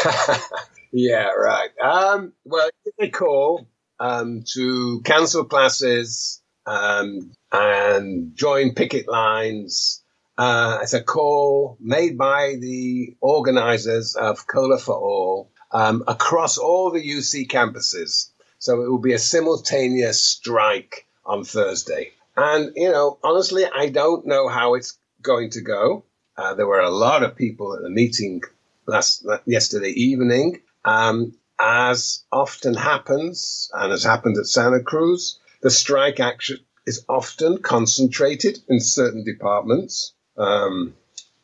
[0.92, 1.70] yeah, right.
[1.80, 3.66] Um, well, a call
[4.00, 10.02] um, to cancel classes um, and join picket lines
[10.38, 16.90] uh, it's a call made by the organizers of Cola for All um, across all
[16.90, 18.30] the UC campuses.
[18.58, 22.12] So it will be a simultaneous strike on Thursday.
[22.36, 26.04] And, you know, honestly, I don't know how it's going to go.
[26.36, 28.42] Uh, there were a lot of people at the meeting
[28.86, 30.60] last yesterday evening.
[30.84, 37.58] Um, as often happens, and has happened at Santa Cruz, the strike action is often
[37.58, 40.12] concentrated in certain departments.
[40.36, 40.94] Um,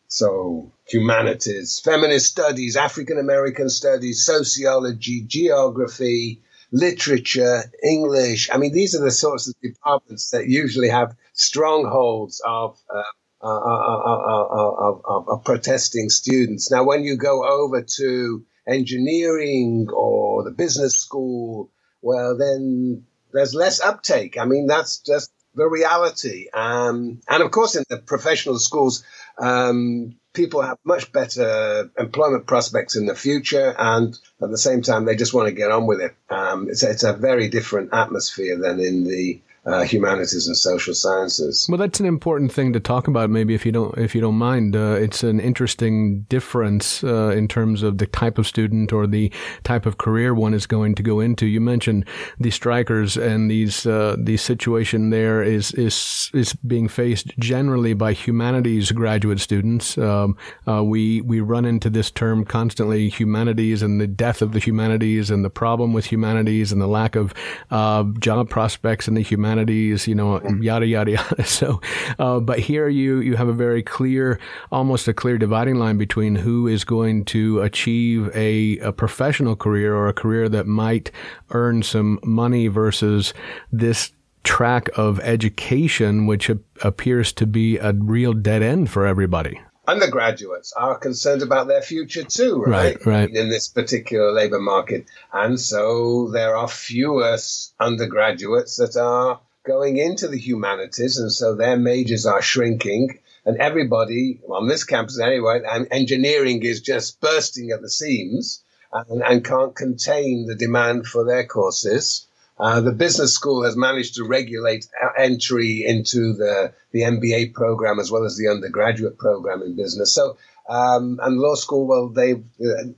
[0.09, 8.51] so humanities, feminist studies, African American studies, sociology, geography, literature, English.
[8.53, 13.03] I mean, these are the sorts of departments that usually have strongholds of, uh,
[13.43, 16.71] uh, uh, of, of protesting students.
[16.71, 21.71] Now, when you go over to engineering or the business school,
[22.03, 24.39] well, then there's less uptake.
[24.39, 26.47] I mean, that's just the reality.
[26.53, 29.05] Um, and of course, in the professional schools,
[29.39, 35.05] um, people have much better employment prospects in the future, and at the same time,
[35.05, 36.15] they just want to get on with it.
[36.31, 41.67] Um, it's, it's a very different atmosphere than in the uh, humanities and social sciences.
[41.69, 43.29] Well, that's an important thing to talk about.
[43.29, 47.49] Maybe if you don't, if you don't mind, uh, it's an interesting difference uh, in
[47.49, 49.31] terms of the type of student or the
[49.65, 51.47] type of career one is going to go into.
[51.47, 52.07] You mentioned
[52.39, 58.15] the strikers and these uh, the situation there is is is being faced generally by
[58.15, 59.99] humanities graduate students.
[59.99, 64.61] Um, uh, we we run into this term constantly: humanities and the death of the
[64.61, 67.35] humanities and the problem with humanities and the lack of
[67.71, 71.45] uh, job prospects in the humanities humanities, you know, yada yada yada.
[71.45, 71.81] So,
[72.19, 74.39] uh, but here you you have a very clear,
[74.71, 79.95] almost a clear dividing line between who is going to achieve a, a professional career
[79.95, 81.11] or a career that might
[81.51, 83.35] earn some money versus
[83.73, 84.13] this
[84.45, 86.51] track of education, which
[86.83, 92.23] appears to be a real dead end for everybody undergraduates are concerned about their future
[92.23, 92.95] too, right?
[92.97, 93.31] Right, right.
[93.31, 95.07] In this particular labor market.
[95.33, 97.39] And so there are fewer
[97.81, 103.21] undergraduates that are going into the humanities, and so their majors are shrinking.
[103.45, 108.63] And everybody on this campus, anyway, and engineering is just bursting at the seams
[108.93, 112.27] and, and can't contain the demand for their courses.
[112.59, 118.11] Uh, the business school has managed to regulate entry into the, the MBA program as
[118.11, 120.13] well as the undergraduate program in business.
[120.13, 120.37] So,
[120.69, 122.89] um, and law school, well, they uh,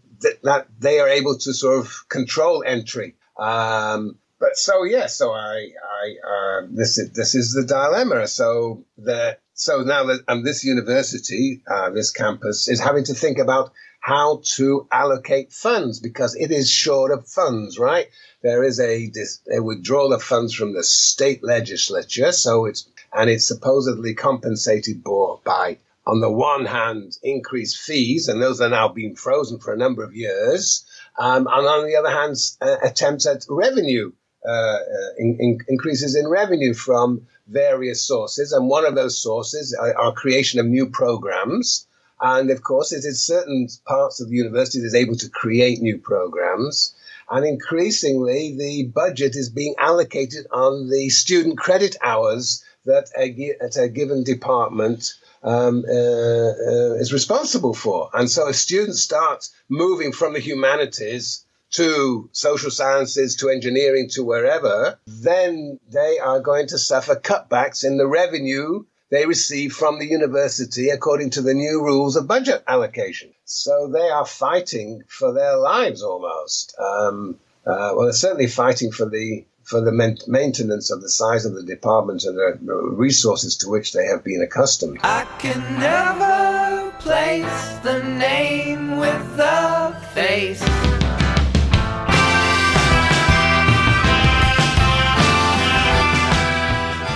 [0.42, 3.14] that they are able to sort of control entry.
[3.38, 5.68] Um, but so yeah, so I,
[6.02, 8.26] I uh, this is this is the dilemma.
[8.26, 13.36] So the so now that and this university, uh, this campus is having to think
[13.38, 18.08] about how to allocate funds because it is short of funds, right?
[18.42, 19.12] There is a,
[19.52, 25.76] a withdrawal of funds from the state legislature, so it's and it's supposedly compensated by,
[26.06, 30.02] on the one hand, increased fees, and those are now being frozen for a number
[30.02, 30.86] of years,
[31.18, 34.12] um, and on the other hand, uh, attempts at revenue
[34.44, 40.12] in, in increases in revenue from various sources, and one of those sources are, are
[40.12, 41.86] creation of new programs.
[42.20, 45.80] And of course, it is certain parts of the university that is able to create
[45.80, 46.94] new programs.
[47.30, 53.76] And increasingly, the budget is being allocated on the student credit hours that a, at
[53.76, 58.10] a given department um, uh, uh, is responsible for.
[58.12, 64.24] And so, if students start moving from the humanities to social sciences, to engineering, to
[64.24, 70.06] wherever, then they are going to suffer cutbacks in the revenue they receive from the
[70.06, 73.30] university according to the new rules of budget allocation.
[73.44, 76.76] So they are fighting for their lives almost.
[76.78, 79.92] Um, uh, well, they're certainly fighting for the for the
[80.26, 82.58] maintenance of the size of the department and the
[82.92, 84.98] resources to which they have been accustomed.
[85.04, 90.89] I can never place the name with the face.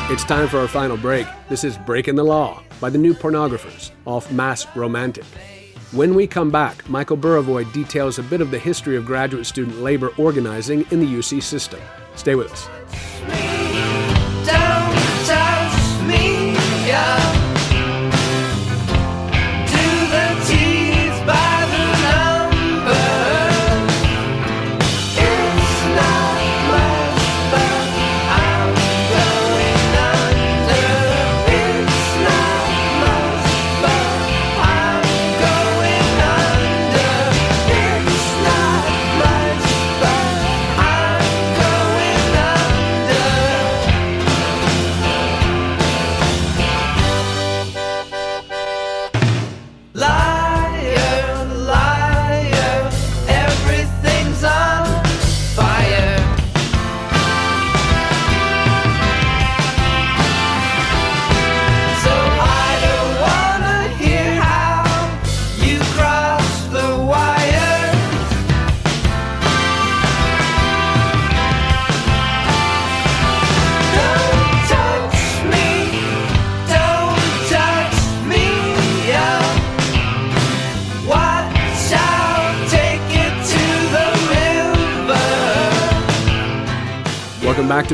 [0.09, 1.26] It's time for our final break.
[1.48, 5.24] This is Breaking the Law by the New Pornographers off Mass Romantic.
[5.92, 9.80] When we come back, Michael Burawoy details a bit of the history of graduate student
[9.80, 11.80] labor organizing in the UC system.
[12.16, 12.68] Stay with us.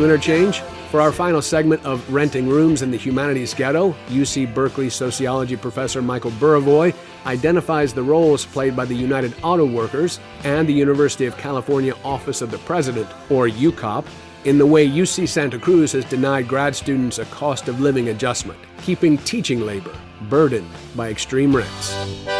[0.01, 0.61] To Interchange.
[0.90, 6.01] For our final segment of Renting Rooms in the Humanities Ghetto, UC Berkeley sociology professor
[6.01, 6.94] Michael Burawoy
[7.26, 12.40] identifies the roles played by the United Auto Workers and the University of California Office
[12.40, 14.07] of the President, or UCOP,
[14.44, 18.59] in the way UC Santa Cruz has denied grad students a cost of living adjustment,
[18.80, 19.94] keeping teaching labor
[20.30, 22.39] burdened by extreme rents.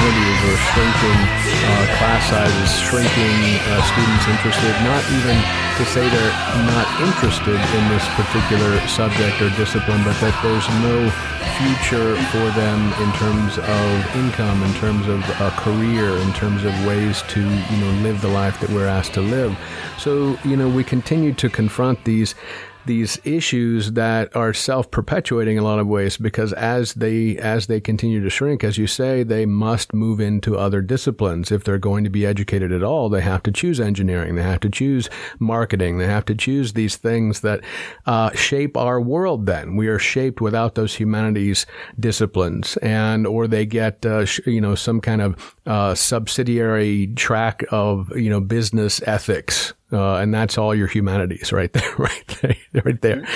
[0.00, 3.36] Humanities or shrinking uh, class sizes, shrinking
[3.68, 5.36] uh, students interested, not even
[5.76, 6.36] to say they're
[6.72, 10.96] not interested in this particular subject or discipline, but that there's no
[11.60, 16.72] future for them in terms of income, in terms of a career, in terms of
[16.86, 19.56] ways to, you know, live the life that we're asked to live.
[19.98, 22.34] So, you know, we continue to confront these
[22.86, 27.80] these issues that are self-perpetuating in a lot of ways because as they as they
[27.80, 31.50] continue to shrink as you say they must move into other disciplines.
[31.50, 34.34] If they're going to be educated at all they have to choose engineering.
[34.34, 35.08] They have to choose
[35.38, 35.98] marketing.
[35.98, 37.60] They have to choose these things that
[38.06, 39.76] uh, shape our world then.
[39.76, 41.66] We are shaped without those humanities
[41.98, 47.64] disciplines and or they get uh, sh- you know some kind of uh, subsidiary track
[47.70, 52.82] of you know business ethics uh, and that's all your humanities right there, right there,
[52.84, 53.26] right there.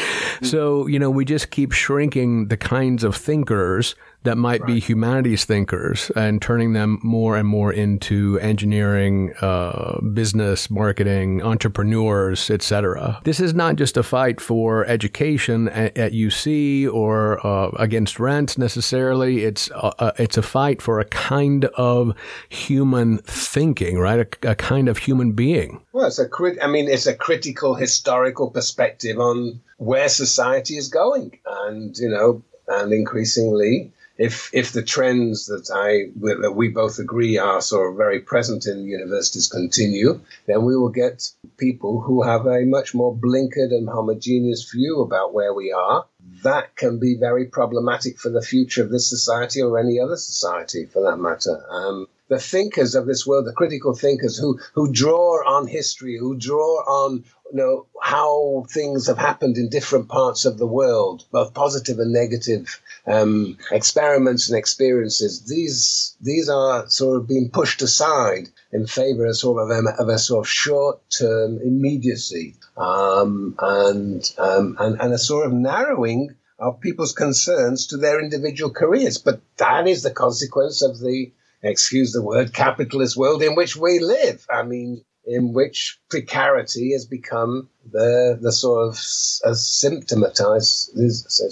[0.43, 3.95] So you know, we just keep shrinking the kinds of thinkers
[4.25, 10.70] that might be humanities thinkers and turning them more and more into engineering, uh, business,
[10.70, 13.20] marketing, entrepreneurs, etc.
[13.25, 18.57] This is not just a fight for education at, at UC or uh, against rents
[18.57, 19.45] necessarily.
[19.45, 22.14] It's a, a, it's a fight for a kind of
[22.49, 24.20] human thinking, right?
[24.20, 25.83] A, a kind of human being.
[25.93, 30.89] Well, it's a crit- I mean, it's a critical historical perspective on where society is
[30.89, 36.11] going, and you know, and increasingly, if if the trends that I
[36.41, 40.91] that we both agree are sort of very present in universities continue, then we will
[40.91, 46.07] get people who have a much more blinkered and homogeneous view about where we are.
[46.43, 50.87] That can be very problematic for the future of this society or any other society,
[50.87, 51.65] for that matter.
[51.69, 56.37] Um, the thinkers of this world, the critical thinkers who who draw on history, who
[56.37, 61.53] draw on you know how things have happened in different parts of the world, both
[61.53, 65.43] positive and negative um, experiments and experiences.
[65.47, 70.09] These these are sort of being pushed aside in favour of sort of a, of
[70.09, 76.35] a sort of short term immediacy um, and, um, and and a sort of narrowing
[76.59, 79.19] of people's concerns to their individual careers.
[79.19, 81.33] But that is the consequence of the
[81.63, 84.47] excuse the word, capitalist world in which we live.
[84.51, 90.91] I mean, in which precarity has become the the sort of as symptomatized,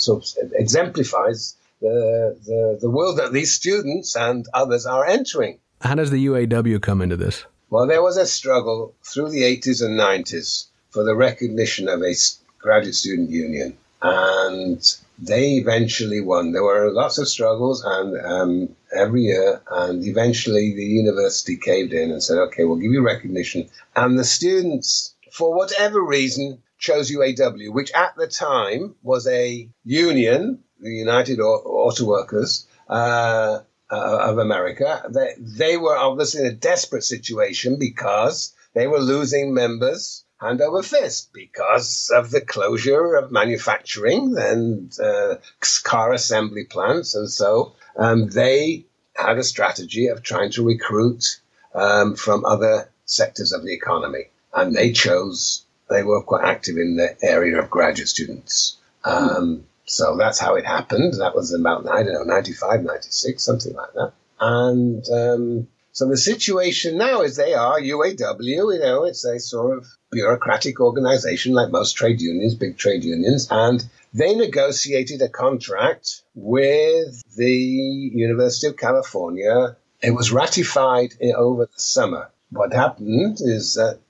[0.01, 5.59] sort of exemplifies the, the the world that these students and others are entering.
[5.81, 7.45] How does the UAW come into this?
[7.71, 12.15] Well, there was a struggle through the 80s and 90s for the recognition of a
[12.59, 16.53] graduate student union, and they eventually won.
[16.53, 22.11] There were lots of struggles, and um, every year, and eventually the university caved in
[22.11, 27.73] and said, "Okay, we'll give you recognition." And the students, for whatever reason, chose UAW,
[27.73, 32.67] which at the time was a union, the United Auto Workers.
[32.89, 33.61] Uh,
[33.93, 35.03] uh, of America.
[35.11, 40.83] They, they were obviously in a desperate situation because they were losing members hand over
[40.83, 45.37] fist because of the closure of manufacturing and uh,
[45.85, 47.15] car assembly plants.
[47.15, 48.85] And so um, they
[49.15, 51.41] had a strategy of trying to recruit
[51.75, 54.25] um, from other sectors of the economy.
[54.55, 58.77] And they chose, they were quite active in the area of graduate students.
[59.05, 61.15] Um, so that's how it happened.
[61.15, 64.13] That was about, I don't know, 95, 96, something like that.
[64.41, 69.79] And um, so the situation now is they are UAW, you know, it's a sort
[69.79, 73.47] of bureaucratic organization like most trade unions, big trade unions.
[73.51, 73.85] And
[74.15, 79.77] they negotiated a contract with the University of California.
[80.03, 82.31] It was ratified over the summer.
[82.51, 84.01] What happened is that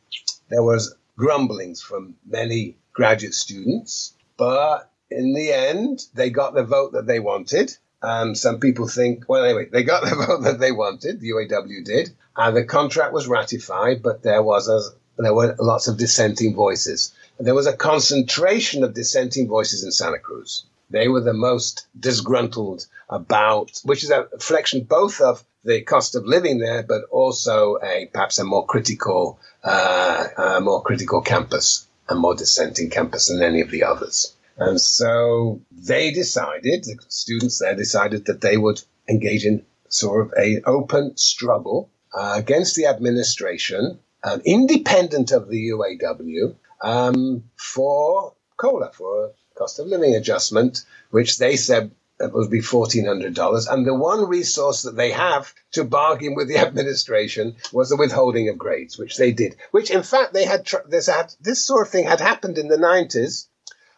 [0.49, 6.93] there was grumblings from many graduate students, but in the end, they got the vote
[6.93, 7.77] that they wanted.
[8.03, 11.85] Um, some people think, well, anyway, they got the vote that they wanted, the UAW
[11.85, 14.81] did, and the contract was ratified, but there was a
[15.19, 17.13] there were lots of dissenting voices.
[17.39, 20.65] And There was a concentration of dissenting voices in Santa Cruz.
[20.93, 26.27] They were the most disgruntled about, which is a reflection both of the cost of
[26.27, 32.15] living there, but also a perhaps a more critical, uh, a more critical campus, a
[32.15, 34.35] more dissenting campus than any of the others.
[34.59, 40.33] And so they decided, the students there decided that they would engage in sort of
[40.39, 48.91] a open struggle uh, against the administration, um, independent of the UAW, um, for COLA,
[48.93, 49.33] for
[49.63, 53.73] cost of living adjustment, which they said it would be $1,400.
[53.73, 58.49] And the one resource that they have to bargain with the administration was the withholding
[58.49, 61.87] of grades, which they did, which in fact they had, tr- this, had this sort
[61.87, 63.47] of thing had happened in the 90s.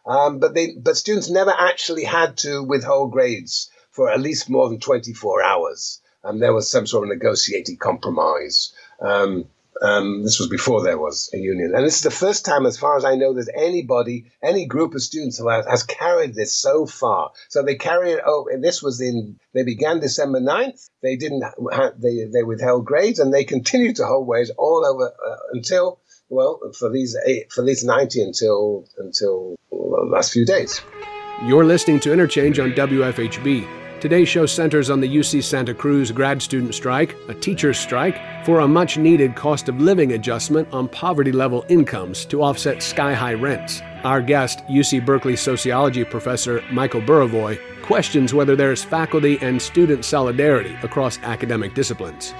[0.05, 4.69] Um, but they, but students never actually had to withhold grades for at least more
[4.69, 5.99] than 24 hours.
[6.23, 8.71] And there was some sort of negotiated compromise.
[9.01, 9.45] Um,
[9.81, 11.73] um, this was before there was a union.
[11.75, 14.95] And this is the first time, as far as I know, that anybody, any group
[14.95, 17.31] of students has, has carried this so far.
[17.49, 20.89] So they carry it, oh, this was in, they began December 9th.
[21.01, 25.07] They didn't, have, they, they withheld grades and they continued to hold grades all over
[25.07, 25.99] uh, until,
[26.29, 30.81] well, for these eight, for these 90 until, until the last few days.
[31.43, 33.84] You're listening to Interchange on WFHB.
[34.01, 38.59] Today's show centers on the UC Santa Cruz grad student strike, a teacher's strike, for
[38.59, 43.33] a much needed cost of living adjustment on poverty level incomes to offset sky high
[43.33, 43.81] rents.
[44.03, 50.03] Our guest, UC Berkeley sociology professor Michael Burawoy, questions whether there is faculty and student
[50.03, 52.33] solidarity across academic disciplines.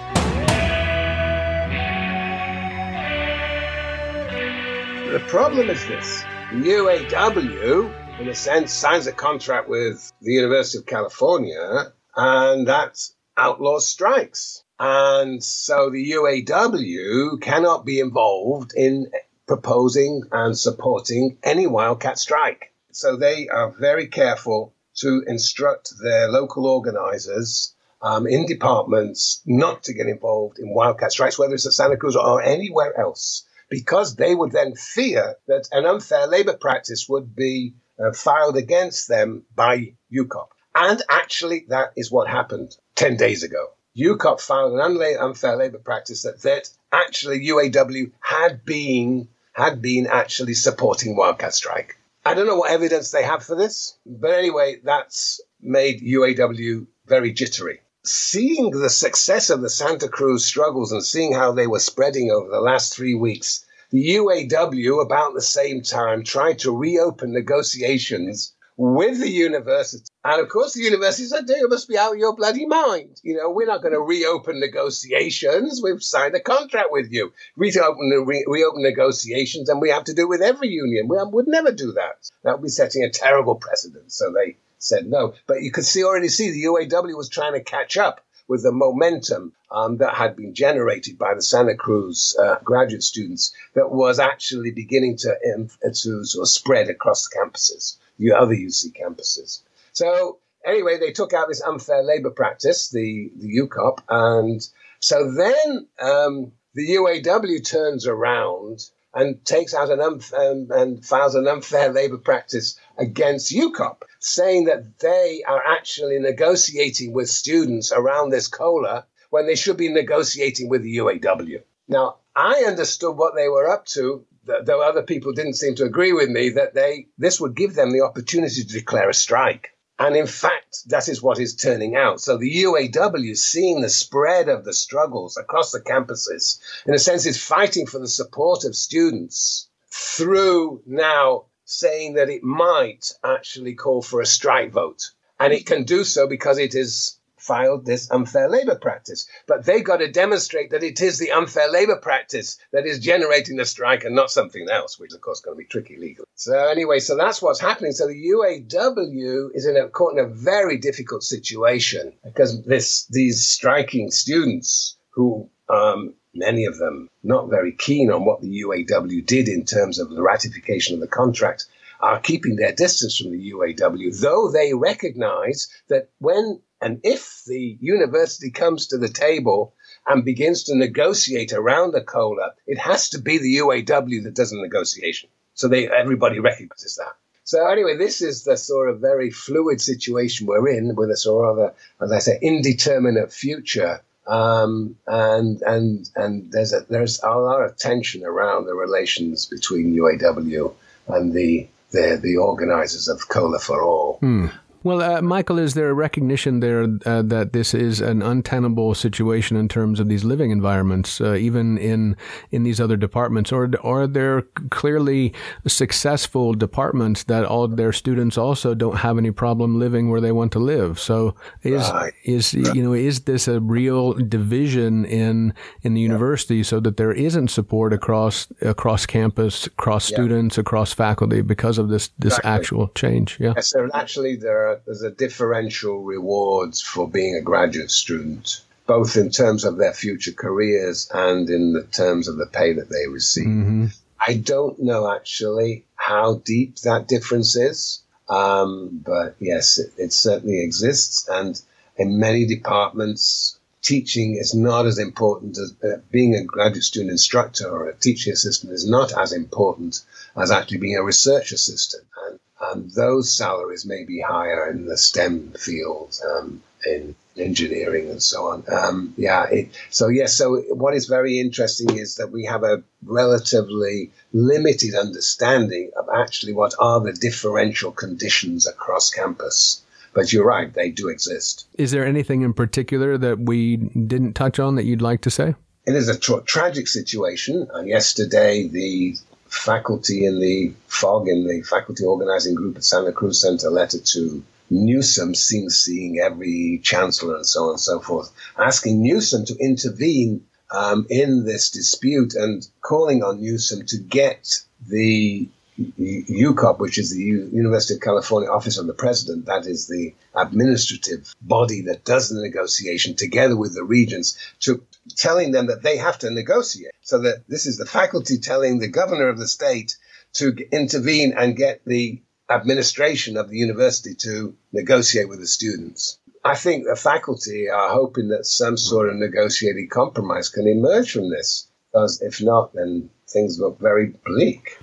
[5.10, 10.86] The problem is this UAW in a sense, signs a contract with the University of
[10.86, 12.98] California, and that
[13.38, 14.64] outlaws strikes.
[14.80, 19.12] And so the UAW cannot be involved in
[19.48, 22.74] proposing and supporting any wildcat strike.
[22.92, 29.94] So they are very careful to instruct their local organizers um, in departments not to
[29.94, 34.34] get involved in wildcat strikes, whether it's at Santa Cruz or anywhere else, because they
[34.34, 39.94] would then fear that an unfair labor practice would be uh, filed against them by
[40.14, 40.48] UCOP.
[40.76, 43.70] And actually, that is what happened 10 days ago.
[43.98, 50.54] UCOP filed an unfair labor practice that, that actually UAW had been, had been actually
[50.54, 51.96] supporting Wildcat Strike.
[52.26, 57.32] I don't know what evidence they have for this, but anyway, that's made UAW very
[57.32, 57.82] jittery.
[58.04, 62.50] Seeing the success of the Santa Cruz struggles and seeing how they were spreading over
[62.50, 69.20] the last three weeks, the UAW, about the same time, tried to reopen negotiations with
[69.20, 70.06] the university.
[70.24, 73.20] And of course, the university said, You must be out of your bloody mind.
[73.24, 75.82] You know, we're not going to reopen negotiations.
[75.82, 77.32] We've signed a contract with you.
[77.56, 81.08] Reopen, re- reopen negotiations, and we have to do it with every union.
[81.08, 82.30] We would never do that.
[82.44, 84.12] That would be setting a terrible precedent.
[84.12, 85.34] So they said no.
[85.48, 88.72] But you could see already see the UAW was trying to catch up with the
[88.72, 94.20] momentum um, that had been generated by the Santa Cruz uh, graduate students that was
[94.20, 99.62] actually beginning to, um, to sort of spread across the campuses, the other UC campuses.
[99.94, 104.68] So anyway, they took out this unfair labor practice, the, the UCOP, and
[105.00, 111.36] so then um, the UAW turns around and takes out an unfair, um, and files
[111.36, 118.32] an unfair labor practice against UCOP saying that they are actually negotiating with students around
[118.32, 121.62] this COLA when they should be negotiating with the UAW.
[121.88, 126.12] Now, I understood what they were up to, though other people didn't seem to agree
[126.12, 129.70] with me, that they this would give them the opportunity to declare a strike.
[130.00, 132.20] And in fact, that is what is turning out.
[132.20, 137.28] So the UAW, seeing the spread of the struggles across the campuses, in a sense,
[137.28, 144.02] is fighting for the support of students through now saying that it might actually call
[144.02, 145.12] for a strike vote.
[145.40, 149.28] And it can do so because it has filed this unfair labor practice.
[149.48, 153.58] But they've got to demonstrate that it is the unfair labor practice that is generating
[153.58, 156.26] the strike and not something else, which of course is going to be tricky legally.
[156.36, 157.92] So anyway, so that's what's happening.
[157.92, 163.46] So the UAW is in a, caught in a very difficult situation because this these
[163.46, 169.48] striking students who um, many of them not very keen on what the UAW did
[169.48, 171.66] in terms of the ratification of the contract,
[172.02, 177.78] are keeping their distance from the UAW, though they recognize that when and if the
[177.80, 179.74] university comes to the table
[180.06, 184.52] and begins to negotiate around the COLA, it has to be the UAW that does
[184.52, 185.30] the negotiation.
[185.54, 187.16] So they everybody recognizes that.
[187.46, 191.50] So anyway, this is the sort of very fluid situation we're in with a sort
[191.50, 191.74] of, a,
[192.04, 197.78] as I say, indeterminate future Um, and and and there's a there's a lot of
[197.78, 200.74] tension around the relations between UAW
[201.08, 204.18] and the the, the organizers of Cola for All.
[204.20, 204.48] Hmm.
[204.86, 209.58] Well, uh, Michael, is there a recognition there uh, that this is an untenable situation
[209.58, 212.16] in terms of these living environments, uh, even in
[212.52, 215.34] in these other departments, or are there clearly
[215.66, 220.52] successful departments that all their students also don't have any problem living where they want
[220.52, 221.00] to live?
[221.00, 221.34] So,
[221.64, 222.14] is right.
[222.24, 227.12] is you know is this a real division in in the university so that there
[227.12, 230.18] isn't support across across campus, across yeah.
[230.18, 232.52] students, across faculty because of this this exactly.
[232.52, 233.40] actual change?
[233.40, 233.54] Yeah.
[233.56, 239.18] Yes, there actually there are there's a differential rewards for being a graduate student, both
[239.18, 243.08] in terms of their future careers and in the terms of the pay that they
[243.08, 243.48] receive.
[243.48, 243.86] Mm-hmm.
[244.28, 250.64] I don't know actually how deep that difference is, um, but yes, it, it certainly
[250.64, 251.28] exists.
[251.30, 251.62] And
[251.98, 257.70] in many departments, teaching is not as important as uh, being a graduate student instructor
[257.70, 260.02] or a teaching assistant is not as important
[260.36, 262.04] as actually being a research assistant.
[262.28, 262.40] And
[262.72, 268.48] um, those salaries may be higher in the STEM fields, um, in engineering and so
[268.48, 268.64] on.
[268.72, 269.46] Um, yeah.
[269.50, 270.36] It, so yes.
[270.36, 276.54] So what is very interesting is that we have a relatively limited understanding of actually
[276.54, 279.82] what are the differential conditions across campus.
[280.14, 281.68] But you're right; they do exist.
[281.78, 285.56] Is there anything in particular that we didn't touch on that you'd like to say?
[285.86, 287.68] It is a tra- tragic situation.
[287.76, 289.18] Uh, yesterday, the
[289.48, 294.00] faculty in the FOG, in the faculty organizing group at Santa Cruz, sent a letter
[294.00, 299.56] to Newsom, seeing, seeing every chancellor and so on and so forth, asking Newsom to
[299.60, 307.12] intervene um, in this dispute and calling on Newsom to get the UCOP, which is
[307.12, 312.06] the U- University of California Office of the President, that is the administrative body that
[312.06, 316.92] does the negotiation together with the regents, to telling them that they have to negotiate.
[317.02, 319.98] So that this is the faculty telling the governor of the state
[320.34, 326.20] to intervene and get the administration of the university to negotiate with the students.
[326.44, 331.32] I think the faculty are hoping that some sort of negotiated compromise can emerge from
[331.32, 334.78] this, because if not, then things look very bleak.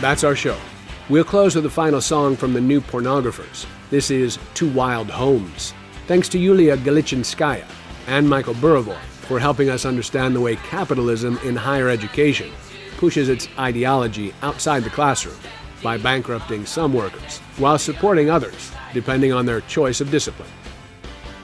[0.00, 0.56] That's our show.
[1.10, 3.64] We'll close with a final song from the new pornographers.
[3.88, 5.72] This is To Wild Homes.
[6.06, 7.64] Thanks to Yulia Galichinskaya
[8.08, 12.50] and Michael Burawoy for helping us understand the way capitalism in higher education
[12.98, 15.38] pushes its ideology outside the classroom
[15.82, 20.50] by bankrupting some workers while supporting others, depending on their choice of discipline.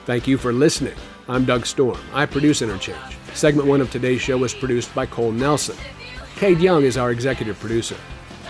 [0.04, 0.96] Thank you for listening.
[1.26, 2.00] I'm Doug Storm.
[2.12, 3.16] I produce Interchange.
[3.32, 5.76] Segment one of today's show was produced by Cole Nelson.
[6.36, 7.96] Cade Young is our executive producer.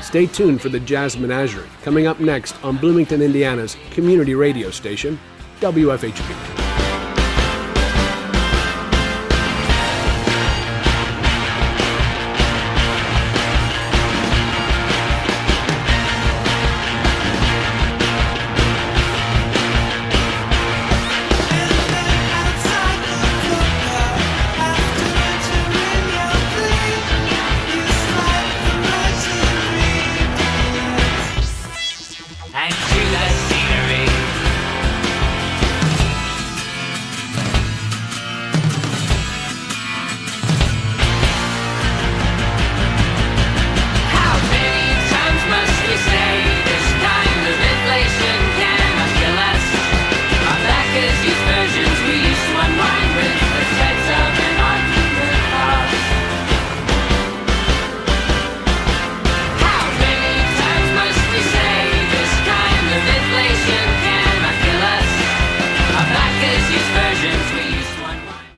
[0.04, 5.18] Stay tuned for the Jazz Menagerie coming up next on Bloomington, Indiana's community radio station,
[5.60, 6.53] WFHB.